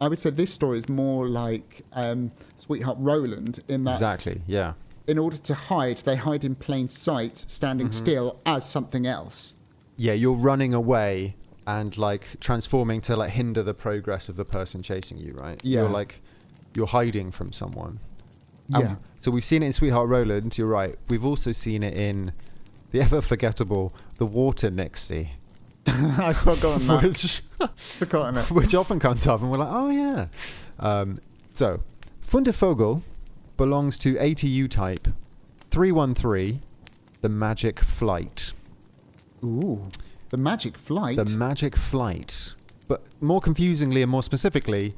[0.00, 4.42] I would say this story is more like um, Sweetheart Roland in that Exactly.
[4.46, 4.74] Yeah.
[5.06, 7.96] in order to hide, they hide in plain sight, standing Mm-hmm.
[8.04, 9.54] still as something else.
[9.96, 11.34] Yeah, you're running away
[11.66, 15.60] and like transforming to like hinder the progress of the person chasing you, right?
[15.64, 15.80] Yeah.
[15.82, 16.20] You're like
[16.74, 17.98] you're hiding from someone.
[18.72, 18.94] And Yeah.
[19.18, 20.94] So we've seen it in Sweetheart Roland, you're right.
[21.10, 22.32] We've also seen it in
[22.92, 25.32] the ever forgettable The Water Nixie.
[26.18, 27.02] I've forgotten that.
[27.02, 27.42] which
[27.76, 28.50] forgotten it.
[28.50, 30.26] which often comes up and we're like, oh yeah.
[30.78, 31.18] Um,
[31.54, 31.80] so
[32.26, 33.02] Fundevogel
[33.56, 35.08] belongs to ATU type
[35.70, 36.60] 313,
[37.20, 38.52] the Magic Flight.
[39.44, 39.88] Ooh,
[40.30, 41.16] the magic flight.
[41.16, 42.54] The Magic Flight.
[42.86, 44.94] But more confusingly and more specifically,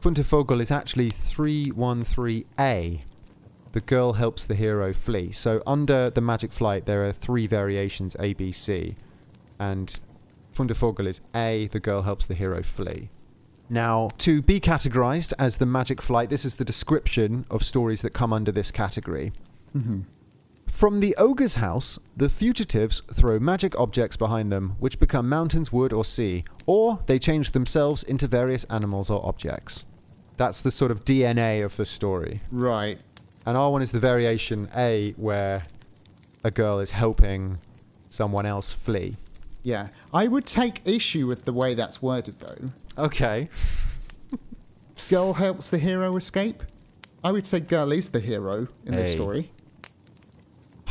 [0.00, 3.00] Fundevogel is actually 313A.
[3.72, 5.32] The girl helps the hero flee.
[5.32, 8.96] So under the Magic Flight, there are three variations A, B, C.
[9.58, 9.98] And
[10.56, 13.10] Fundevogel is A, the girl helps the hero flee.
[13.68, 18.10] Now, to be categorized as the magic flight, this is the description of stories that
[18.10, 19.32] come under this category.
[19.76, 20.02] Mm-hmm.
[20.68, 25.92] From the ogre's house, the fugitives throw magic objects behind them, which become mountains, wood,
[25.92, 29.84] or sea, or they change themselves into various animals or objects.
[30.36, 32.42] That's the sort of DNA of the story.
[32.50, 33.00] Right.
[33.46, 35.64] And our one is the variation A, where
[36.44, 37.58] a girl is helping
[38.08, 39.16] someone else flee.
[39.66, 39.88] Yeah.
[40.14, 42.70] I would take issue with the way that's worded, though.
[42.96, 43.48] Okay.
[45.08, 46.62] Girl helps the hero escape.
[47.24, 49.50] I would say girl is the hero in this story.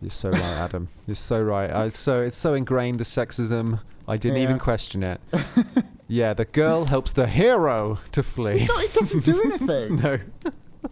[0.00, 0.88] You're so right, Adam.
[1.06, 1.70] You're so right.
[1.70, 3.80] I, so it's so ingrained the sexism.
[4.08, 4.44] I didn't Yeah.
[4.44, 5.20] even question it.
[6.08, 8.54] yeah, the girl helps the hero to flee.
[8.54, 9.96] It's not, it doesn't do anything.
[9.96, 10.18] no,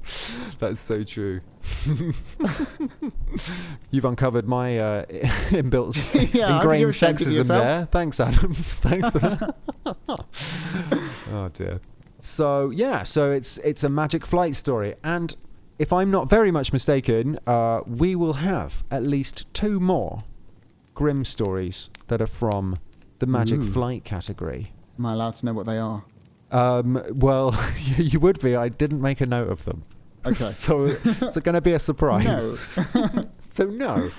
[0.59, 1.41] that's so true.
[3.91, 5.05] You've uncovered my uh,
[5.51, 7.87] inbuilt yeah, ingrained you're ashamed of sexism there.
[7.91, 8.53] Thanks, Adam.
[8.53, 9.55] Thanks for that.
[11.33, 11.81] oh dear.
[12.19, 15.35] So yeah, so it's it's a magic flight story, and
[15.79, 20.21] if I'm not very much mistaken, uh, we will have at least two more
[20.95, 22.77] Grimm stories that are from
[23.19, 23.65] the magic Ooh.
[23.65, 24.73] flight category.
[24.99, 26.05] Am I allowed to know what they are?
[26.53, 27.55] Um, well,
[27.97, 28.55] you would be.
[28.57, 29.85] I didn't make a note of them.
[30.25, 30.35] Okay.
[30.49, 32.65] so it's going to be a surprise.
[32.95, 33.09] No.
[33.53, 34.11] so no.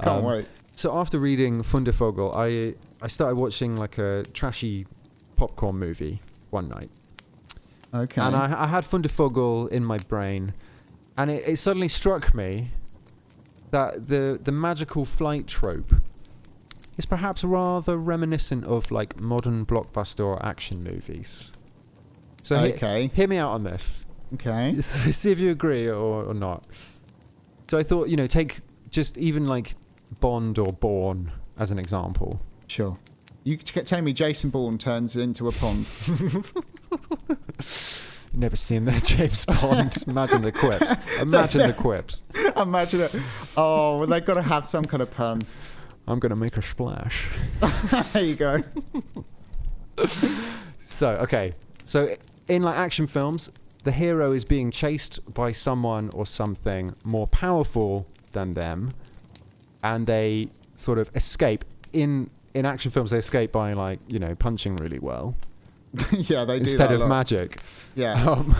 [0.00, 0.46] Can't Um, wait.
[0.74, 4.86] So after reading Fundevogel, I I started watching like a trashy
[5.36, 6.90] popcorn movie one night,
[7.92, 8.20] Okay.
[8.20, 10.54] and I, I had Fundevogel in my brain,
[11.16, 12.68] and it, it suddenly struck me
[13.70, 15.94] that the the magical flight trope
[16.96, 21.52] is perhaps rather reminiscent of like modern blockbuster or action movies.
[22.42, 23.06] So he- okay.
[23.08, 24.04] hear me out on this.
[24.34, 24.74] Okay.
[24.80, 26.64] See if you agree or, or not.
[27.68, 28.58] So I thought, you know, take
[28.90, 29.74] just even like
[30.20, 32.40] Bond or Bourne as an example.
[32.66, 32.96] Sure.
[33.44, 35.86] You kept telling me Jason Bourne turns into a pond.
[38.34, 39.94] Never seen that James Bond.
[40.06, 40.94] Imagine the quips.
[41.20, 42.22] Imagine the quips.
[42.56, 43.14] Imagine it.
[43.56, 45.42] Oh, well, they've got to have some kind of pun.
[46.06, 47.28] I'm gonna make a splash.
[48.12, 48.58] there you go.
[50.84, 51.52] So okay,
[51.84, 52.16] so
[52.52, 53.50] in like action films,
[53.84, 58.92] the hero is being chased by someone or something more powerful than them,
[59.82, 61.64] and they sort of escape.
[61.92, 65.34] In in action films, they escape by like you know punching really well
[66.12, 67.08] yeah, they do instead of lot.
[67.08, 67.60] magic.
[67.94, 68.24] Yeah.
[68.32, 68.56] Um,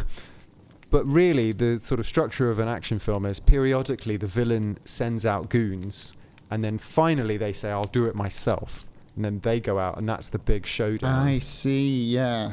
[0.91, 5.25] but really, the sort of structure of an action film is periodically the villain sends
[5.25, 6.15] out goons,
[6.51, 8.85] and then finally they say, "I'll do it myself,"
[9.17, 11.27] and then they go out, and that's the big showdown.
[11.29, 12.05] I see.
[12.05, 12.53] Yeah.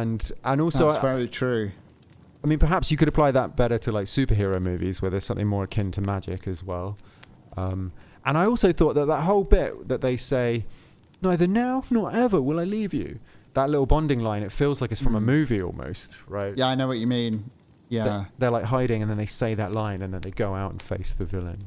[0.00, 1.72] And and also, That's I, very true.
[2.42, 5.46] I mean, perhaps you could apply that better to like superhero movies where there's something
[5.46, 6.96] more akin to magic as well.
[7.56, 7.92] Um,
[8.24, 10.64] and I also thought that that whole bit that they say,
[11.20, 13.18] "Neither now nor ever will I leave you."
[13.54, 15.24] That little bonding line, it feels like it's from a Mm.
[15.24, 16.56] movie almost, right?
[16.56, 17.50] Yeah, I know what you mean.
[17.90, 18.04] Yeah.
[18.04, 20.70] They're, they're like hiding, and then they say that line, and then they go out
[20.72, 21.58] and face the villain.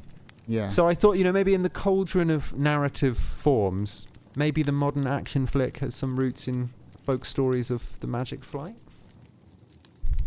[0.48, 0.66] Yeah.
[0.68, 5.06] So I thought, you know, maybe in the cauldron of narrative forms, maybe the modern
[5.06, 6.70] action flick has some roots in
[7.06, 8.76] folk stories of the magic flight.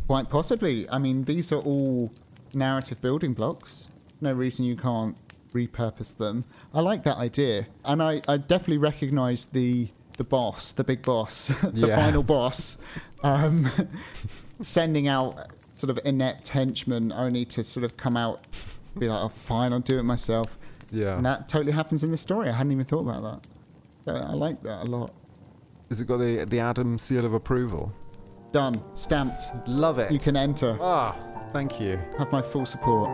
[0.07, 0.89] Quite possibly.
[0.89, 2.11] I mean, these are all
[2.53, 3.89] narrative building blocks.
[4.21, 5.15] No reason you can't
[5.53, 6.45] repurpose them.
[6.73, 11.47] I like that idea, and I, I definitely recognise the the boss, the big boss,
[11.63, 11.95] the Yeah.
[11.95, 12.77] final boss,
[13.23, 13.69] um,
[14.59, 15.37] sending out
[15.71, 18.45] sort of inept henchmen only to sort of come out,
[18.97, 20.57] be like, "Oh, fine, I'll do it myself."
[20.91, 21.15] Yeah.
[21.15, 22.49] And that totally happens in the story.
[22.49, 23.47] I hadn't even thought about that.
[24.05, 25.13] So I like that a lot.
[25.89, 27.91] Has it got the the Adam seal of approval?
[28.51, 28.81] Done.
[28.95, 29.43] Stamped.
[29.67, 30.11] Love it.
[30.11, 30.77] You can enter.
[30.81, 31.15] Ah,
[31.53, 31.99] thank you.
[32.17, 33.09] Have my full support.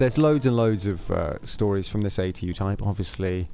[0.00, 3.50] There's loads and loads of uh, stories from this ATU type, obviously.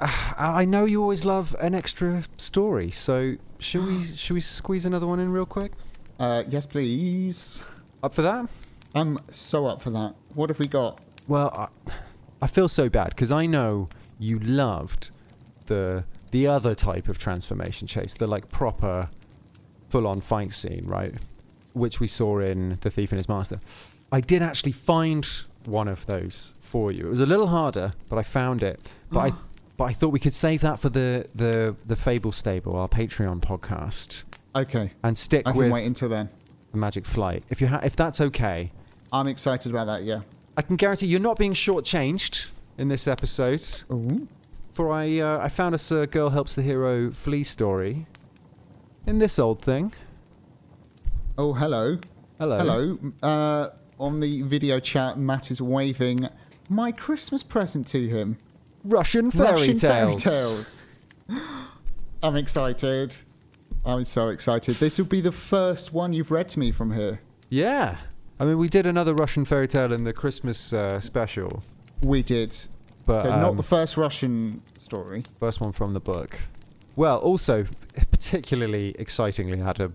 [0.00, 4.40] Ah, I I know you always love an extra story, so should we should we
[4.40, 5.72] squeeze another one in real quick?
[6.18, 7.62] Uh, yes, please.
[8.02, 8.48] Up for that?
[8.94, 10.14] I'm so up for that.
[10.32, 11.02] What have we got?
[11.28, 11.92] Well, I,
[12.40, 15.10] I feel so bad because I know you loved
[15.66, 19.10] the the other type of transformation chase, the like proper
[19.90, 21.12] full-on fight scene, right?
[21.74, 23.60] Which we saw in The Thief and His Master.
[24.10, 25.26] I did actually find
[25.66, 27.06] one of those for you.
[27.06, 28.80] It was a little harder, but I found it.
[29.10, 29.32] But I
[29.76, 33.40] but I thought we could save that for the the the Fable Stable, our Patreon
[33.40, 34.24] podcast.
[34.56, 34.92] Okay.
[35.02, 36.28] and stick I can with wait until then.
[36.70, 37.42] the magic flight.
[37.50, 38.70] If you ha- if that's okay,
[39.12, 40.20] I'm excited about that, yeah.
[40.56, 42.46] I can guarantee you're not being shortchanged
[42.78, 43.64] in this episode.
[43.90, 44.28] Ooh.
[44.72, 48.06] For I uh, I found us a girl helps the hero flee story
[49.06, 49.92] in this old thing.
[51.36, 51.98] Oh, hello.
[52.38, 52.58] Hello.
[52.58, 52.98] Hello.
[53.22, 53.68] Uh,
[54.04, 56.28] on the video chat, Matt is waving
[56.68, 58.36] my Christmas present to him.
[58.84, 60.22] Russian fairy Russian tales.
[60.22, 60.82] fairy tales.
[62.22, 63.16] I'm excited.
[63.84, 64.76] I'm so excited.
[64.76, 67.20] This will be the first one you've read to me from here.
[67.48, 67.96] Yeah.
[68.38, 71.62] I mean, we did another Russian fairy tale in the Christmas uh, special,
[72.02, 72.54] We did.
[73.06, 75.22] but So um, not the first Russian story.
[75.38, 76.40] first one from the book.
[76.96, 77.64] Well, also
[78.10, 79.94] particularly excitingly, Adam,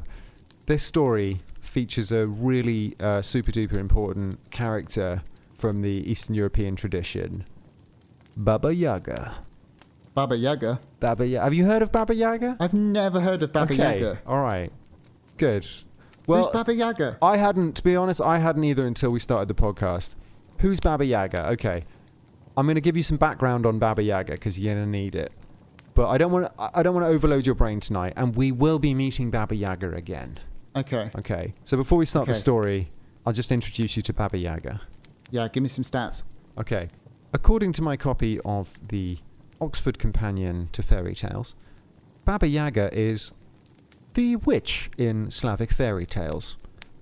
[0.65, 5.21] this story features a really uh, super duper important character
[5.57, 7.45] from the Eastern European tradition,
[8.35, 9.35] Baba Yaga.
[10.13, 10.79] Baba Yaga.
[10.99, 11.43] Baba Yaga.
[11.43, 12.57] Have you heard of Baba Yaga?
[12.59, 13.99] I've never heard of Baba okay.
[13.99, 14.21] Yaga.
[14.25, 14.71] All right.
[15.37, 15.65] Good.
[16.27, 17.17] Well, Who's Baba Yaga?
[17.21, 20.15] I hadn't, to be honest, I hadn't either until we started the podcast.
[20.59, 21.49] Who's Baba Yaga?
[21.51, 21.81] Okay.
[22.57, 25.15] I'm going to give you some background on Baba Yaga because you're going to need
[25.15, 25.31] it.
[25.95, 28.51] But I don't want to I don't want to overload your brain tonight and we
[28.51, 30.39] will be meeting Baba Yaga again.
[30.79, 31.09] Okay.
[31.17, 31.53] Okay.
[31.63, 32.89] So before we start the story,
[33.25, 34.81] I'll just introduce you to Baba Yaga.
[35.31, 36.23] Yeah, give me some stats.
[36.57, 36.89] Okay.
[37.33, 39.17] According to my copy of the
[39.61, 41.55] Oxford Companion to Fairy Tales,
[42.25, 43.33] Baba Yaga is
[44.13, 46.57] the witch in Slavic fairy tales.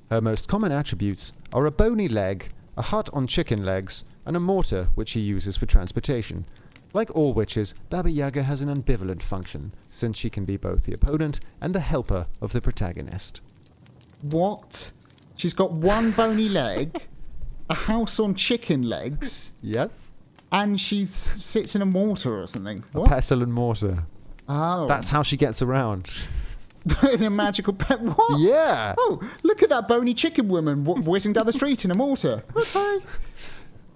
[0.09, 4.39] Her most common attributes are a bony leg, a hut on chicken legs, and a
[4.39, 6.45] mortar which she uses for transportation.
[6.93, 10.93] Like all witches, Baba Yaga has an ambivalent function, since she can be both the
[10.93, 13.41] opponent and the helper of the protagonist.
[14.21, 14.91] What?
[15.35, 17.07] She's got one bony leg,
[17.69, 20.11] a house on chicken legs, Yes?
[20.51, 21.09] and she s-
[21.43, 22.83] sits in a mortar or something.
[22.93, 23.09] A What?
[23.09, 24.05] pestle and mortar.
[24.49, 26.09] Oh, That's how she gets around.
[27.11, 28.01] in a magical pet.
[28.01, 28.39] What?
[28.39, 28.95] Yeah!
[28.97, 32.43] Oh, look at that bony chicken woman wh- whizzing down the street in a mortar.
[32.55, 32.99] Okay.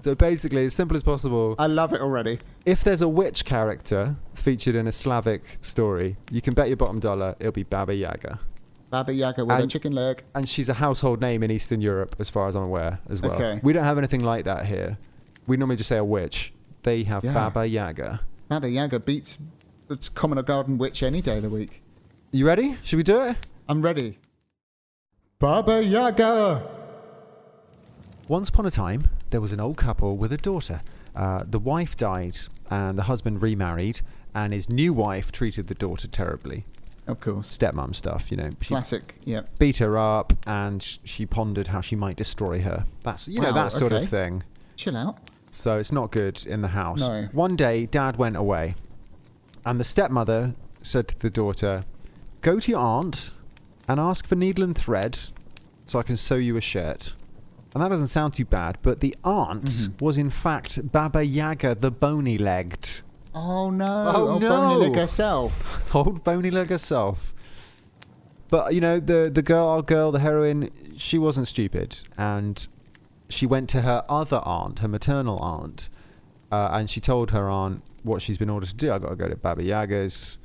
[0.02, 2.40] So basically, as simple as possible, I love it already.
[2.66, 7.00] if there's a witch character featured in a Slavic story, you can bet your bottom
[7.00, 8.40] dollar it'll be Baba Yaga.
[8.92, 10.24] Baba Yaga with a chicken leg.
[10.36, 13.32] And she's a household name in Eastern Europe, as far as I'm aware, as well.
[13.34, 13.60] Okay.
[13.64, 14.98] We don't have anything like that here.
[15.48, 16.54] We normally just say a witch.
[16.84, 17.34] They have Yeah.
[17.34, 18.20] Baba Yaga.
[18.50, 19.40] Baba Yaga beats
[19.90, 21.82] its common or garden witch any day of the week.
[22.32, 22.78] You ready?
[22.84, 23.38] Should we do it?
[23.70, 24.20] I'm ready.
[25.40, 26.62] Baba Yaga!
[28.28, 30.82] Once upon a time, there was an old couple with a daughter.
[31.16, 32.38] Uh, the wife died,
[32.70, 34.02] and the husband remarried,
[34.36, 36.66] and his new wife treated the daughter terribly.
[37.12, 37.58] Of course.
[37.58, 38.50] Stepmom stuff, you know.
[38.62, 39.50] She Classic, yep.
[39.60, 42.86] beat her up, and sh- she pondered how she might destroy her.
[43.04, 44.04] That's you know Wow, that sort okay.
[44.04, 44.44] of thing.
[44.78, 45.18] Chill out.
[45.50, 47.02] So it's not good in the house.
[47.02, 47.28] No.
[47.34, 48.76] One day, Dad went away,
[49.66, 51.84] and the stepmother said to the daughter,
[52.42, 53.32] "Go to your aunt
[53.88, 55.20] and ask for needle and thread,
[55.86, 57.14] so I can sew you a shirt."
[57.74, 60.02] And that doesn't sound too bad, but the aunt Mhm.
[60.02, 63.02] was in fact Baba Yaga, the bony-legged,
[63.34, 64.12] Oh no!
[64.16, 64.78] Oh, Bony no.
[64.80, 65.90] leg herself.
[65.96, 67.34] old bony-leg herself.
[68.50, 72.68] But you know, the the girl, our girl, the heroine, she wasn't stupid, and
[73.30, 75.90] she went to her other aunt, her maternal aunt,
[76.52, 78.92] uh, and she told her aunt what she's been ordered to do.
[78.92, 80.38] I got to go to Baba Yaga's.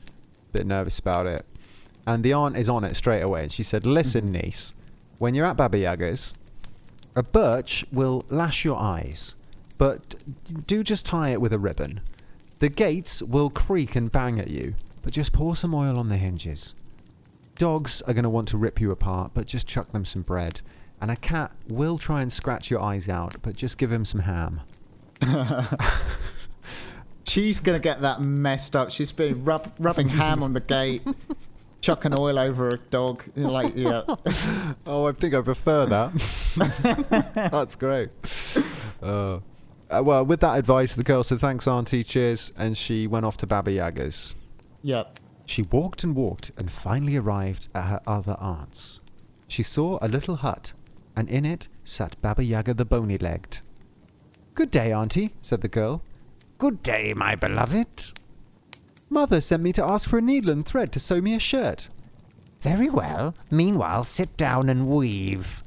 [0.53, 1.45] Bit nervous about it,
[2.07, 3.43] and the aunt is on it straight away.
[3.43, 4.45] And she said, "Listen, Mhm.
[4.45, 4.75] niece,
[5.19, 6.33] when you're at Baba Yaga's,
[7.17, 9.35] a birch will lash your eyes,
[9.77, 10.15] but
[10.67, 12.01] do just tie it with a ribbon.
[12.59, 16.17] The gates will creak and bang at you, but just pour some oil on the
[16.17, 16.75] hinges.
[17.57, 20.61] Dogs are going to want to rip you apart, but just chuck them some bread.
[21.01, 24.21] And a cat will try and scratch your eyes out, but just give him some
[24.21, 24.61] ham.
[27.25, 28.91] She's gonna get that messed up.
[28.91, 31.03] She's been rub- rubbing ham on the gate,
[31.81, 33.25] chucking oil over a dog.
[33.35, 34.03] Like, yeah.
[34.87, 37.51] Oh, I think I prefer that.
[37.51, 38.11] That's great.
[39.03, 39.41] Uh,
[39.91, 42.53] uh, well, with that advice, the girl said, Thanks, Auntie, cheers.
[42.57, 44.35] And she went off to Baba Yaga's.
[44.83, 45.21] Yep.
[45.47, 49.01] She walked and walked and finally arrived at her other aunt's.
[49.49, 50.73] She saw a little hut,
[51.15, 53.61] and in it sat Baba Yaga the bony legged.
[54.55, 56.03] Good day, Auntie, said the girl.
[56.59, 58.13] Good day, my beloved.
[59.09, 61.89] Mother sent me to ask for a needle and thread to sew me a shirt.
[62.61, 63.35] Very well.
[63.51, 65.63] Meanwhile, sit down and weave.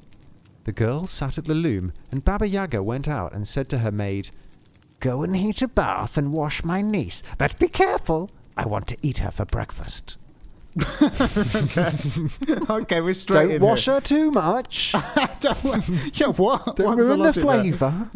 [0.65, 3.91] The girl sat at the loom, and Baba Yaga went out and said to her
[3.91, 4.29] maid,
[4.99, 8.29] Go and heat a bath and wash my niece, but be careful.
[8.57, 10.17] I want to eat her for breakfast.
[12.69, 13.95] okay, we're straight Don't in wash here.
[13.95, 14.93] her too much.
[15.39, 15.89] Don't
[16.19, 16.75] yeah, what?
[16.75, 17.43] Don't What's ruin the, there?
[17.43, 18.09] flavour.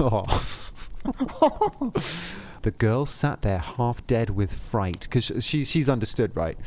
[0.00, 1.92] Oh.
[2.62, 6.58] the girl sat there half dead with fright because she, she's understood, right?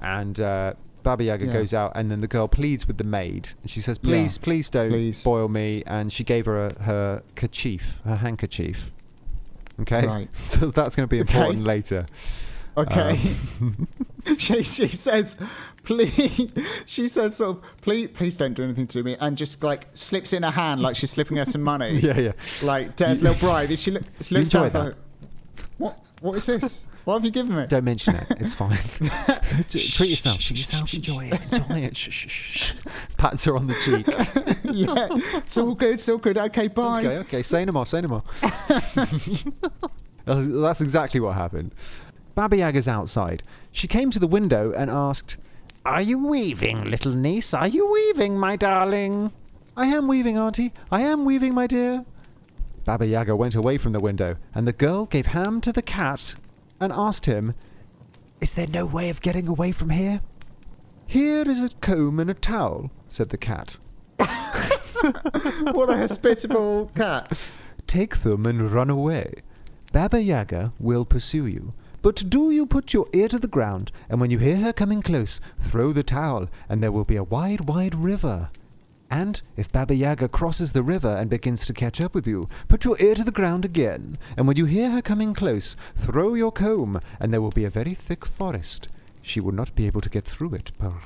[0.00, 0.74] And uh,
[1.06, 1.52] Baba Yaga Yeah.
[1.52, 4.68] goes out, and then the girl pleads with the maid, and she says, "Please, please
[4.68, 5.22] don't Please.
[5.22, 8.90] boil me." And she gave her a, her kerchief, her handkerchief.
[9.82, 10.28] Okay, Right.
[10.36, 11.38] so that's going to be Okay.
[11.38, 12.06] important later.
[12.76, 13.20] Okay.
[13.60, 13.86] Um,
[14.36, 15.40] she she says,
[15.84, 16.50] please.
[16.86, 20.32] She says sort of, please, please don't do anything to me, and just like slips
[20.32, 22.32] in her hand like she's slipping her some money, yeah, yeah.
[22.64, 23.70] like Dad's little bride.
[23.70, 24.84] And she, look, she looks enjoy down that?
[24.86, 24.96] like,
[25.78, 25.98] what?
[26.20, 26.86] What is this?
[27.06, 27.66] What have you given me?
[27.66, 28.26] Don't mention it.
[28.30, 28.70] It's fine.
[29.68, 30.40] Treat yourself.
[30.40, 30.92] Treat yourself.
[30.92, 31.52] Enjoy it.
[31.52, 31.96] Enjoy it.
[31.96, 32.72] Shh, shh, shh.
[33.16, 34.08] Pats her on the cheek.
[34.74, 35.06] yeah,
[35.38, 35.94] it's all good.
[35.94, 36.36] It's all good.
[36.36, 36.98] Okay, bye.
[36.98, 37.42] Okay, okay.
[37.44, 37.86] Say no more.
[37.86, 38.22] Say no more.
[40.24, 41.76] that's, that's exactly what happened.
[42.34, 43.44] Baba Yaga's outside.
[43.70, 45.36] She came to the window and asked,
[45.84, 47.54] Are you weaving, little niece?
[47.54, 49.30] Are you weaving, my darling?
[49.76, 50.72] I am weaving, auntie.
[50.90, 52.04] I am weaving, my dear.
[52.84, 56.34] Baba Yaga went away from the window, and the girl gave ham to the cat
[56.80, 57.54] and asked him,
[58.40, 60.20] Is there no way of getting away from here?
[61.06, 63.78] Here is a comb and a towel, said the cat.
[65.72, 67.38] What a hospitable cat.
[67.86, 69.34] Take them and run away.
[69.92, 71.74] Baba Yaga will pursue you.
[72.02, 75.02] But do you put your ear to the ground, and when you hear her coming
[75.02, 78.50] close, throw the towel, and there will be a wide, wide river.
[79.10, 82.84] And if Baba Yaga crosses the river and begins to catch up with you, put
[82.84, 86.52] your ear to the ground again, and when you hear her coming close, throw your
[86.52, 88.88] comb, and there will be a very thick forest.
[89.22, 90.72] She will not be able to get through it.
[90.78, 91.00] Purr.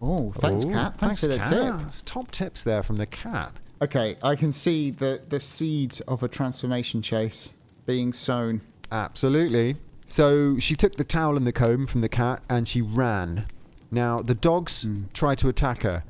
[0.00, 0.98] Oh, thanks, Oh, cat.
[0.98, 1.48] Thanks, for the cat.
[1.48, 2.04] tip.
[2.04, 3.52] Top tips there from the cat.
[3.80, 7.52] Okay, I can see the the seeds of a transformation chase
[7.86, 8.60] being sown.
[8.90, 9.76] Absolutely.
[10.06, 13.46] So she took the towel and the comb from the cat and she ran.
[13.90, 15.04] Now, the dogs hmm.
[15.12, 16.04] tried to attack her.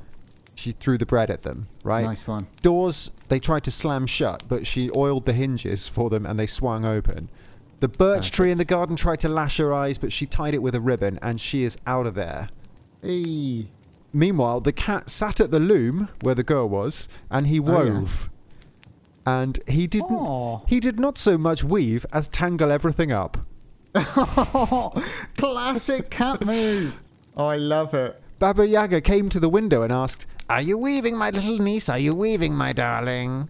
[0.55, 2.05] She threw the bread at them, right?
[2.05, 2.47] Nice one.
[2.63, 6.47] Doors, they tried to slam shut, but she oiled the hinges for them and they
[6.47, 7.31] swung open.
[7.81, 10.63] The birch tree in the garden tried to lash her eyes, but she tied it
[10.63, 12.49] with a ribbon and she is out of there.
[13.03, 13.71] Eee.
[14.13, 17.91] Meanwhile, the cat sat at the loom where the girl was and he Oh, yeah.
[17.91, 18.31] wove.
[19.25, 20.61] And he didn't Aw.
[20.67, 23.39] he did not so much weave as tangle everything up.
[25.37, 26.99] Classic cat move.
[27.35, 28.21] Oh, I love it.
[28.39, 31.89] Baba Yaga came to the window and asked, Are you weaving, my little niece?
[31.89, 33.49] Are you weaving, my darling?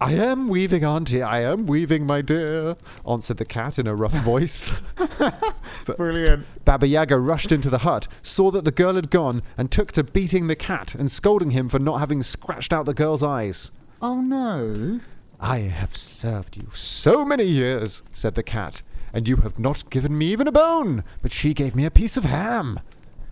[0.00, 1.22] I am weaving, auntie.
[1.22, 2.76] I am weaving, my dear,
[3.08, 4.70] answered the cat in a rough voice.
[5.96, 6.46] Brilliant.
[6.64, 10.04] Baba Yaga rushed into the hut, saw that the girl had gone, and took to
[10.04, 13.70] beating the cat and scolding him for not having scratched out the girl's eyes.
[14.02, 15.00] Oh no.
[15.40, 18.82] I have served you so many years, said the cat,
[19.12, 22.16] and you have not given me even a bone, but she gave me a piece
[22.16, 22.80] of ham.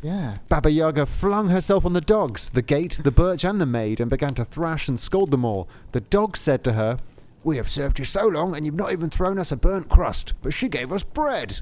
[0.02, 0.36] Yeah.
[0.48, 4.10] Baba Yaga flung herself on the dogs, the gate, the birch, and the maid, and
[4.10, 5.68] began to thrash and scold them all.
[5.92, 6.98] The dogs said to her,
[7.44, 10.34] We have served you so long, and you've not even thrown us a burnt crust,
[10.42, 11.60] but she gave us bread.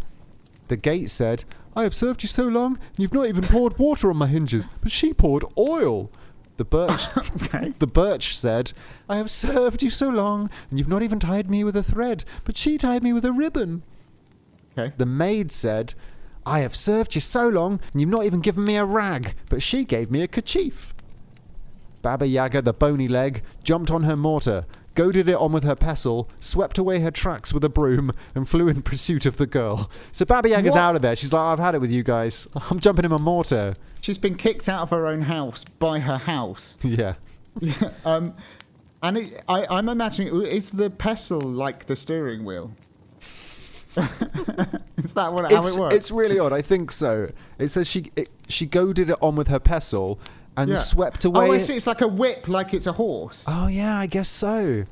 [0.69, 1.45] The gate said,
[1.77, 4.69] I have served you so long, and you've not even poured water on my hinges,
[4.81, 6.11] but she poured oil.
[6.57, 7.73] The birch, Okay.
[7.79, 8.73] the birch said,
[9.09, 12.25] I have served you so long, and you've not even tied me with a thread,
[12.45, 13.83] but she tied me with a ribbon.
[14.79, 14.93] Okay.
[14.97, 15.95] The maid said,
[16.47, 19.63] I have served you so long, and you've not even given me a rag, but
[19.63, 20.95] she gave me a kerchief.
[22.03, 24.65] Baba Yaga, the bony leg, jumped on her mortar,
[24.95, 28.69] goaded it on with her pestle, swept away her tracks with a broom, and flew
[28.69, 29.91] in pursuit of the girl.
[30.13, 30.81] So Baba Yaga's What?
[30.81, 31.15] out of there.
[31.15, 32.49] She's like, I've had it with you guys.
[32.71, 33.75] I'm jumping in my mortar.
[34.01, 36.79] She's been kicked out of her own house by her house.
[36.83, 37.15] yeah.
[37.61, 37.91] Yeah.
[38.05, 38.35] Um,
[39.03, 42.73] and it, I, I'm imagining is the pestle like the steering wheel?
[44.99, 45.95] is that what how It's, it works?
[45.95, 46.53] it's really odd.
[46.53, 47.31] I think so.
[47.59, 50.21] It says she it, she goaded it on with her pestle
[50.57, 50.77] and Yeah.
[50.77, 51.49] swept away.
[51.49, 51.77] Oh, I see.
[51.77, 53.47] It's like a whip, like it's a horse.
[53.49, 54.85] Oh yeah, I guess so.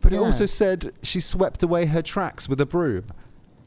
[0.00, 3.04] But it also said she swept away her tracks with a broom.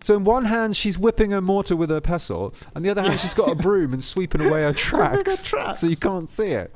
[0.03, 3.19] So in one hand she's whipping her mortar with her pestle, and the other hand
[3.19, 5.79] she's got a broom and sweeping away her tracks, tracks.
[5.79, 6.73] so you can't see it.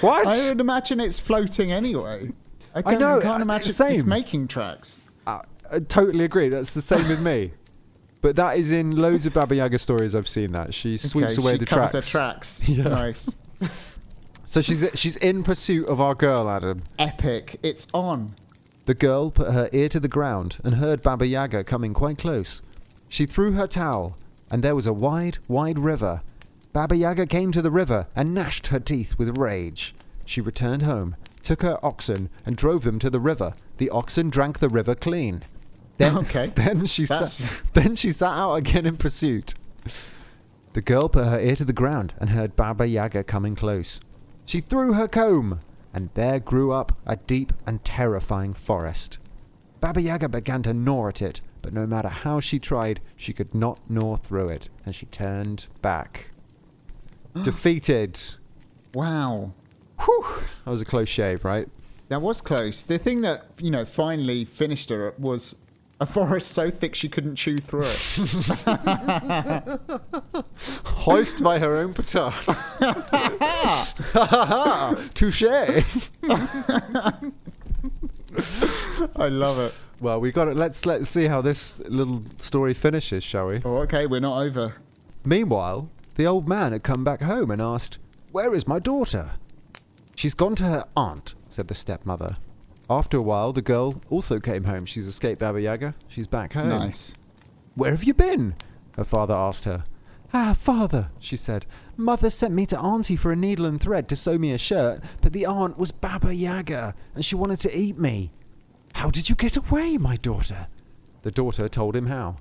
[0.00, 0.26] What?
[0.26, 2.32] I would imagine it's floating anyway.
[2.74, 4.98] I, don't, know, I can't uh, imagine it's making tracks.
[5.72, 6.48] I, totally agree.
[6.48, 7.52] That's the same with me.
[8.22, 11.42] But that is in loads of Baba Yaga stories I've seen that she sweeps Okay,
[11.42, 11.92] away she the tracks.
[11.92, 12.68] her tracks.
[12.68, 12.84] Yeah.
[12.88, 13.30] Nice.
[14.44, 16.82] So she's she's in pursuit of our girl, Adam.
[16.98, 17.58] Epic.
[17.62, 18.34] It's on.
[18.86, 22.62] The girl put her ear to the ground and heard Baba Yaga coming quite close.
[23.08, 24.16] She threw her towel,
[24.50, 26.22] and there was a wide, wide river.
[26.72, 29.94] Baba Yaga came to the river and gnashed her teeth with rage.
[30.24, 33.54] She returned home, took her oxen, and drove them to the river.
[33.78, 35.42] The oxen drank the river clean.
[35.98, 36.46] Then, Okay.
[36.54, 39.54] then she That's- sat, then she sat out again in pursuit.
[40.74, 44.00] The girl put her ear to the ground and heard Baba Yaga coming close.
[44.44, 45.60] She threw her comb,
[45.94, 49.18] and there grew up a deep and terrifying forest.
[49.80, 53.54] Baba Yaga began to gnaw at it, but no matter how she tried, she could
[53.54, 56.30] not gnaw through it, and she turned back.
[57.42, 58.20] Defeated.
[58.94, 59.52] Wow.
[60.04, 60.26] Whew.
[60.64, 61.68] That was a close shave, right?
[62.08, 62.82] That was close.
[62.82, 65.56] The thing that, you know, finally finished her was
[65.98, 68.20] a forest so thick she couldn't chew through it.
[70.84, 72.34] Hoist by her own petard.
[75.14, 75.42] Touche.
[79.16, 79.74] I love it.
[80.00, 80.56] Well, we got it.
[80.56, 83.62] Let's let's see how this little story finishes, shall we?
[83.64, 84.74] Oh, okay, we're not over.
[85.24, 87.98] Meanwhile, the old man had come back home and asked,
[88.32, 89.30] "Where is my daughter?"
[90.14, 92.36] She's gone to her aunt," said the stepmother.
[92.88, 94.86] After a while, the girl also came home.
[94.86, 95.94] She's escaped Baba Yaga.
[96.08, 96.68] She's back home.
[96.68, 97.14] Nice.
[97.74, 98.54] Where have you been?
[98.96, 99.84] Her father asked her.
[100.32, 101.66] Ah, father, she said.
[101.96, 105.00] Mother sent me to Auntie for a needle and thread to sew me a shirt,
[105.20, 108.32] but the aunt was Baba Yaga, and she wanted to eat me.
[108.94, 110.68] How did you get away, my daughter?
[111.22, 112.36] The daughter told him how.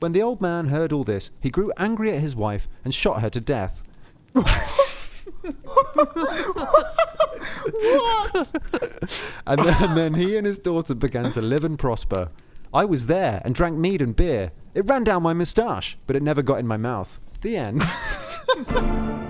[0.00, 3.20] When the old man heard all this, he grew angry at his wife and shot
[3.20, 3.82] her to death.
[9.46, 12.30] and, then, and then he and his daughter began to live and prosper.
[12.72, 14.52] I was there and drank mead and beer.
[14.74, 17.20] It ran down my moustache, but it never got in my mouth.
[17.42, 19.20] The end.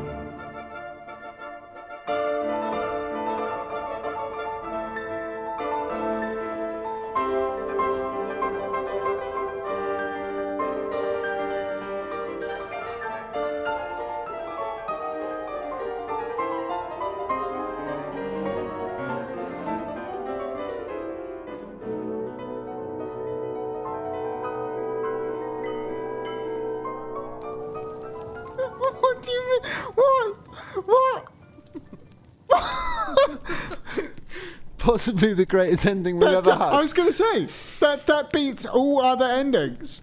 [35.05, 36.73] Possibly the greatest ending we've That- ever had.
[36.73, 37.45] I was going to say
[37.81, 40.01] that that beats all other endings.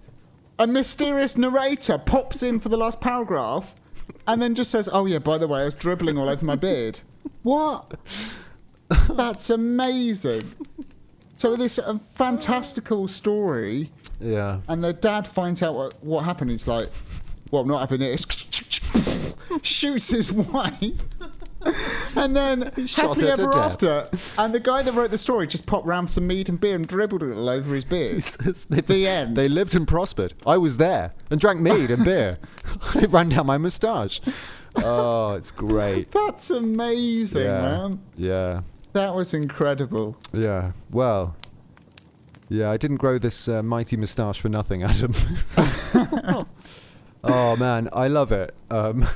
[0.60, 3.74] A mysterious narrator pops in for the last paragraph,
[4.28, 6.56] and then just says, "Oh yeah, by the way, I was dribbling all over my
[6.56, 7.00] beard."
[7.42, 7.96] What?
[9.10, 10.44] That's amazing.
[11.36, 14.60] So this a fantastical story, Yeah.
[14.68, 16.52] and the dad finds out what, what happened.
[16.52, 16.92] He's like,
[17.50, 18.24] "Well, I'm not having this."
[19.64, 21.02] Shoots his wife.
[22.16, 24.10] And then shot happy ever after.
[24.38, 26.88] And the guy that wrote the story just popped round some mead and beer and
[26.88, 28.24] dribbled it all over his beard.
[28.70, 29.36] they, The end.
[29.36, 30.34] They lived and prospered.
[30.46, 32.38] I was there and drank mead and beer.
[32.96, 34.22] it ran down my moustache.
[34.76, 36.12] Oh, it's great.
[36.12, 37.62] That's amazing, yeah.
[37.62, 38.02] man.
[38.16, 38.62] Yeah.
[38.94, 40.18] That was incredible.
[40.34, 40.72] Yeah.
[40.90, 41.36] Well.
[42.50, 45.14] Yeah, I didn't grow this uh, mighty moustache for nothing, Adam.
[47.24, 48.54] oh man, I love it.
[48.70, 49.08] Um,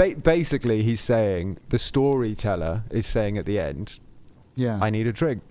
[0.00, 4.00] ba- basically, he's saying the storyteller is saying at the end,
[4.56, 4.78] Yeah.
[4.82, 5.42] "I need a drink."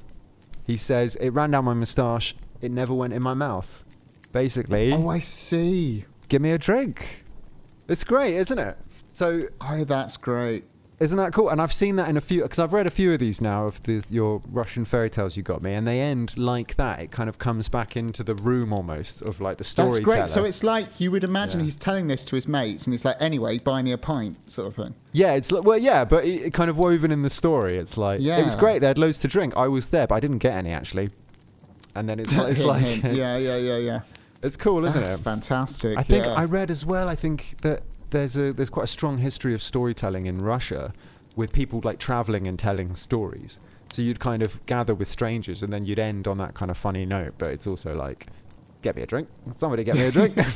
[0.65, 2.35] He says it ran down my moustache.
[2.61, 3.83] It never went in my mouth.
[4.31, 6.05] Basically, oh, I see.
[6.27, 7.25] give me a drink.
[7.87, 8.77] It's great, isn't it?
[9.09, 10.65] So Oh, that's great.
[10.99, 11.49] Isn't that cool?
[11.49, 13.65] And I've seen that in a few because I've read a few of these now
[13.65, 16.99] of the, your Russian fairy tales you got me, and they end like that.
[16.99, 19.89] It kind of comes back into the room almost of like the story.
[19.91, 20.27] That's great.
[20.27, 21.65] So it's like you would imagine Yeah.
[21.65, 24.67] he's telling this to his mates, and he's like, "Anyway, buy me a pint," sort
[24.67, 24.93] of thing.
[25.13, 27.77] yeah, it's like, well, yeah, but it, it kind of woven in the story.
[27.77, 28.37] It's like yeah.
[28.37, 28.79] it was great.
[28.79, 29.55] They had loads to drink.
[29.55, 31.09] I was there, but I didn't get any actually.
[31.95, 33.99] And then it's like, it's like yeah, yeah, yeah, yeah.
[34.43, 35.23] it's cool, isn't That's it?
[35.23, 35.97] fantastic.
[35.97, 36.33] I think yeah.
[36.33, 37.07] I read as well.
[37.09, 40.93] I think that there's a there's quite a strong history of storytelling in Russia,
[41.35, 43.59] with people like traveling and telling stories.
[43.91, 46.77] So you'd kind of gather with strangers, and then you'd end on that kind of
[46.77, 47.33] funny note.
[47.37, 48.27] But it's also like,
[48.81, 49.27] get me a drink.
[49.55, 50.37] Somebody get me a drink.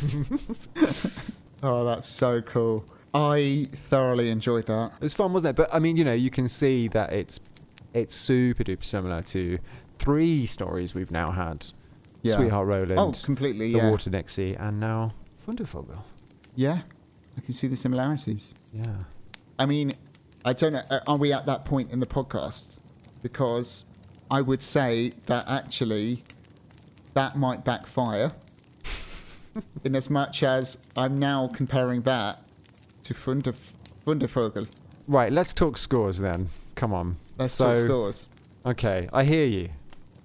[1.65, 2.83] Oh, that's so cool.
[3.13, 4.91] I thoroughly enjoyed that.
[4.95, 5.55] it was fun, wasn't it?
[5.55, 7.39] But I mean, you know, you can see that it's
[7.93, 9.59] it's super duper similar to
[9.97, 11.67] three stories we've now had:
[12.21, 12.35] Yeah.
[12.35, 13.71] Sweetheart Roland, Oh, completely.
[13.71, 13.89] The Yeah.
[13.91, 15.13] Water Nixie, and now
[15.47, 15.99] Fundevogel.
[16.53, 16.81] Yeah.
[17.37, 18.55] I can see the similarities.
[18.73, 18.95] Yeah.
[19.57, 19.93] I mean,
[20.45, 20.83] I don't know.
[20.89, 22.79] uh, Are we at that point in the podcast?
[23.21, 23.85] Because
[24.29, 26.23] I would say that actually
[27.13, 28.33] that might backfire.
[29.83, 32.39] in as much as I'm now comparing that
[33.03, 33.73] to Funderf-.
[35.07, 35.31] Right.
[35.31, 36.49] Let's talk scores then.
[36.75, 37.17] Come on.
[37.37, 38.29] Let's so, talk scores.
[38.65, 39.69] Okay, I hear you.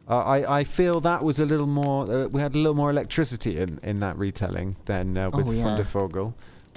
[0.09, 2.11] Uh, I I feel that was a little more.
[2.11, 5.51] Uh, we had a little more electricity in, in that retelling than uh, with Oh,
[5.51, 5.77] yeah.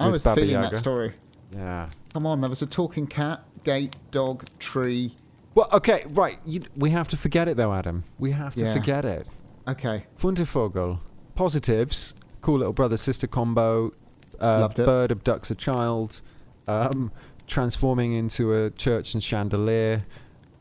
[0.02, 0.70] I was Baba feeling Yaga.
[0.70, 1.14] that story.
[1.54, 1.88] Yeah.
[2.12, 5.16] Come on, there was a talking cat, gate, dog, tree.
[5.54, 6.38] Well, okay, right.
[6.46, 8.04] You, we have to forget it though, Adam.
[8.18, 8.74] We have to Yeah.
[8.74, 9.28] forget it.
[9.68, 10.06] Okay.
[10.18, 11.00] Fundevogel.
[11.34, 12.14] Positives.
[12.40, 13.92] Cool little brother sister combo.
[14.40, 14.86] Uh, Loved it.
[14.86, 16.22] Bird abducts a child.
[16.66, 17.12] Um,
[17.46, 20.02] transforming into a church and chandelier.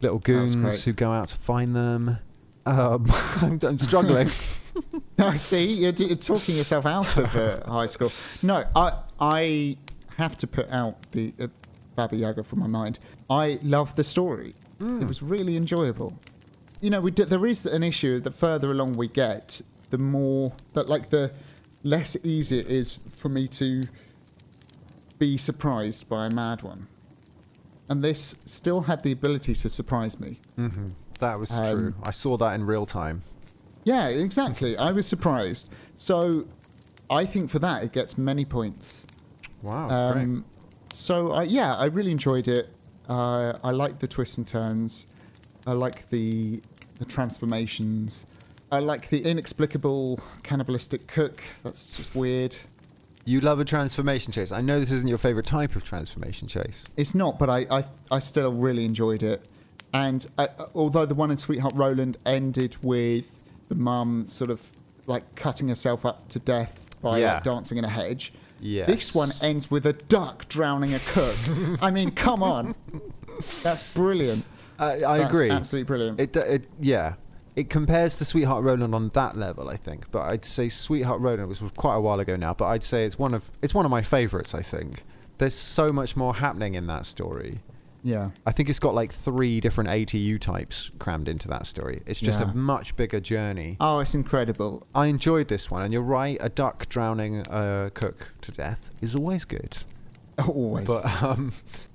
[0.02, 2.18] Little goons who go out to find them.
[2.66, 3.06] Um,
[3.42, 4.30] I'm, I'm struggling.
[5.18, 8.10] No, see, you're, you're talking yourself out of uh, high school.
[8.42, 9.78] No, I I
[10.18, 11.48] have to put out the uh,
[11.96, 12.98] Baba Yaga from my mind.
[13.30, 14.56] I love the story.
[14.80, 16.18] It was really enjoyable.
[16.80, 18.20] You know, we d- there is an issue.
[18.22, 21.32] The further along we get, the more that like the
[21.84, 23.84] less easy it is for me to
[25.20, 26.88] be surprised by a mad one.
[27.90, 30.40] And this still had the ability to surprise me.
[30.56, 30.90] hmm
[31.22, 31.94] That was Um, true.
[32.04, 33.22] I saw that in real time.
[33.84, 34.76] Yeah, exactly.
[34.78, 35.70] I was surprised.
[35.96, 36.46] So
[37.10, 39.08] I think for that it gets many points.
[39.62, 40.46] Wow, Um,
[40.94, 42.70] so I, yeah, I really enjoyed it.
[43.08, 45.08] Uh, I like the twists and turns.
[45.66, 46.62] I like the
[47.00, 48.26] the transformations.
[48.72, 51.42] I like the inexplicable cannibalistic cook.
[51.64, 52.56] That's just weird.
[53.26, 54.52] You love a transformation chase.
[54.52, 56.86] I know this isn't your favorite type of transformation chase.
[56.98, 59.46] It's not, but I, I, I still really enjoyed it.
[59.94, 63.40] And I, although the one in Sweetheart Roland ended with
[63.70, 64.70] the mum sort of
[65.08, 67.36] like cutting herself up to death by Yeah.
[67.36, 68.88] like, dancing in a hedge, Yes.
[68.88, 71.36] this one ends with a duck drowning a cook.
[71.82, 72.76] I mean, come on.
[73.64, 74.46] That's brilliant.
[74.80, 75.50] I, I That's agree.
[75.50, 76.20] Absolutely brilliant.
[76.20, 77.14] It, uh, it yeah.
[77.56, 80.10] It compares to Sweetheart Roland on that level, I think.
[80.12, 82.54] But I'd say Sweetheart Roland was quite a while ago now.
[82.54, 84.56] But I'd say it's one of it's one of my favorites.
[84.56, 85.04] I think
[85.38, 87.60] there's so much more happening in that story.
[88.04, 88.32] Yeah.
[88.46, 92.02] I think it's got like three different ATU types crammed into that story.
[92.06, 92.52] It's just Yeah.
[92.52, 93.78] a much bigger journey.
[93.80, 94.88] Oh, it's incredible.
[94.96, 96.38] I enjoyed this one, and you're right.
[96.42, 99.78] A duck drowning a cook to death is always good.
[100.48, 100.88] Always.
[100.88, 101.52] But um,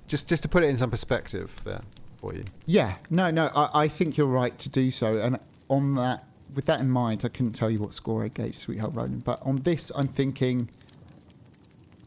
[0.07, 1.81] just just to put it in some perspective there
[2.17, 2.43] for you.
[2.65, 2.95] yeah.
[3.09, 3.51] No, no.
[3.55, 5.19] I, I think you're right to do so.
[5.19, 5.37] And
[5.69, 6.23] on that,
[6.55, 9.23] with that in mind, I couldn't tell you what score I gave Sweetheart Roland.
[9.25, 10.69] But on this, I'm thinking,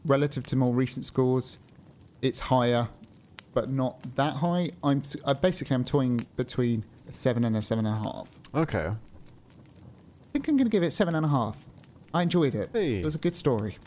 [0.05, 1.59] relative to more recent scores,
[2.21, 2.89] it's higher,
[3.53, 4.71] but not that high.
[4.83, 8.29] I'm I basically I'm toying between a seven and a seven and a half.
[8.53, 8.87] Okay.
[8.87, 11.65] I think I'm going to give it seven and a half.
[12.13, 12.69] I enjoyed it.
[12.73, 12.97] Hey.
[12.97, 13.77] It was a good story.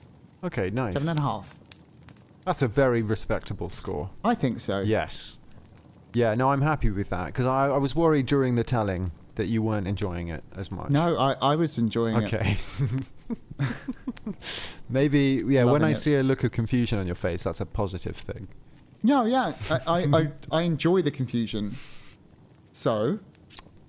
[0.43, 0.71] Okay.
[0.71, 0.95] Nice.
[0.95, 1.57] Seven and a half.
[2.45, 4.11] That's a very respectable score.
[4.23, 4.81] I think so.
[4.81, 5.39] Yes.
[6.13, 6.35] Yeah.
[6.35, 9.63] No, I'm happy with that because I, I was worried during the telling that you
[9.63, 10.91] weren't enjoying it as much.
[10.91, 12.33] No, I, I was enjoying it.
[12.33, 12.57] Okay.
[14.89, 15.65] Maybe yeah.
[15.65, 15.97] when I it.
[15.97, 18.49] see a look of confusion on your face, that's a positive thing.
[19.05, 21.77] No, yeah, I, I, I, I enjoy the confusion.
[22.73, 23.19] So,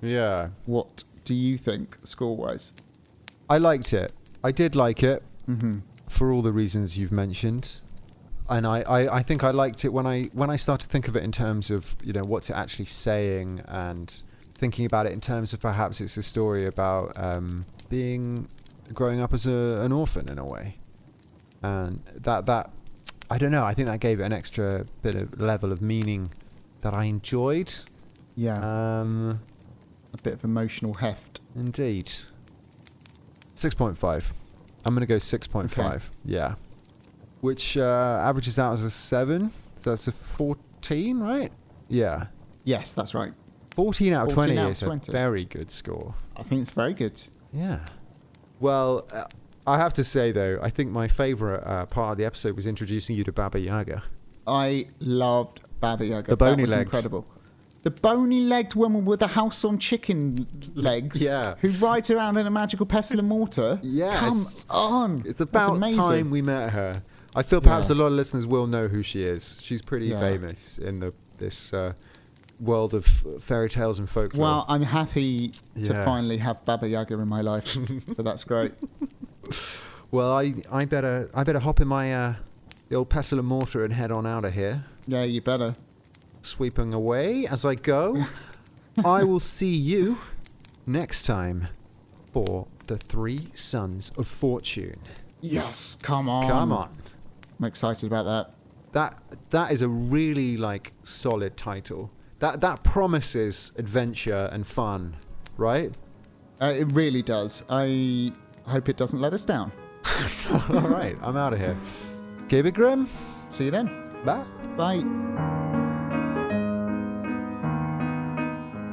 [0.01, 0.49] Yeah.
[0.66, 2.74] what do you think score wise?
[3.49, 4.11] I liked it.
[4.43, 5.78] I did like it Mm-hmm.
[6.07, 7.80] for all the reasons you've mentioned.
[8.49, 11.07] And I, I, I think I liked it when I when I started to think
[11.07, 14.24] of it in terms of, you know, what's it actually saying and
[14.55, 18.47] thinking about it in terms of perhaps it's a story about um, being
[18.93, 20.78] growing up as a, an orphan in a way.
[21.63, 22.72] And that that
[23.30, 26.32] I don't know, I think that gave it an extra bit of level of meaning
[26.82, 27.73] that I enjoyed.
[28.36, 28.57] Yeah,
[29.01, 29.41] Um,
[30.13, 31.39] a bit of emotional heft.
[31.55, 32.11] Indeed.
[33.55, 34.32] 6.5.
[34.86, 35.80] I'm going to go 6.5.
[35.80, 36.05] Okay.
[36.26, 36.55] Yeah.
[37.41, 39.49] Which uh, averages out as a 7.
[39.78, 41.51] So that's a 14, right?
[41.88, 42.28] Yeah.
[42.63, 43.34] Yes, that's right.
[43.76, 45.11] 14 out of 14 20 out is 20.
[45.11, 46.15] a very good score.
[46.36, 47.21] I think it's very good.
[47.53, 47.86] Yeah.
[48.59, 49.26] Well, uh,
[49.68, 52.68] I have to say, though, I think my favourite uh, part of the episode was
[52.68, 54.03] introducing you to Baba Yaga.
[54.45, 56.28] I loved Baba Yaga.
[56.30, 56.82] The bony that was legs.
[56.86, 57.26] incredible.
[57.84, 61.22] The bony-legged woman with the house on chicken legs.
[61.22, 61.53] Yeah.
[61.61, 63.80] Who rides around in a magical pestle and mortar.
[63.84, 64.63] Yes.
[64.66, 65.24] Come on.
[65.26, 66.93] It's about time we met her.
[67.36, 67.95] I feel perhaps Yeah.
[67.95, 69.59] a lot of listeners will know who she is.
[69.61, 70.20] She's pretty Yeah.
[70.20, 71.93] famous in the this uh,
[72.59, 73.05] world of
[73.41, 74.41] fairy tales and folklore.
[74.41, 75.51] Well, I'm happy
[75.84, 77.68] to finally have Baba Yaga in my life.
[77.68, 78.72] so that's great.
[80.12, 82.36] well, I I better I better hop in my uh,
[82.89, 85.76] the old pestle and mortar and head on out of here, Yeah, you better.
[86.41, 88.24] sweeping away as I go.
[89.06, 90.18] I will see you
[90.86, 91.68] next time
[92.32, 95.00] for the Three Sons of Fortune.
[95.41, 96.48] Yes, come on.
[96.50, 96.89] Come on.
[97.60, 98.52] I'm excited about that.
[98.93, 102.12] That that is a really like solid title.
[102.39, 105.16] That that promises adventure and fun,
[105.58, 105.93] right?
[106.62, 107.64] Uh, it really does.
[107.70, 108.32] I
[108.72, 109.72] hope it doesn't let us down.
[110.70, 111.76] All right, I'm out of here.
[112.49, 113.07] Keep it grim.
[113.49, 113.89] See you then.
[114.24, 114.43] Bye.
[114.76, 115.03] Bye.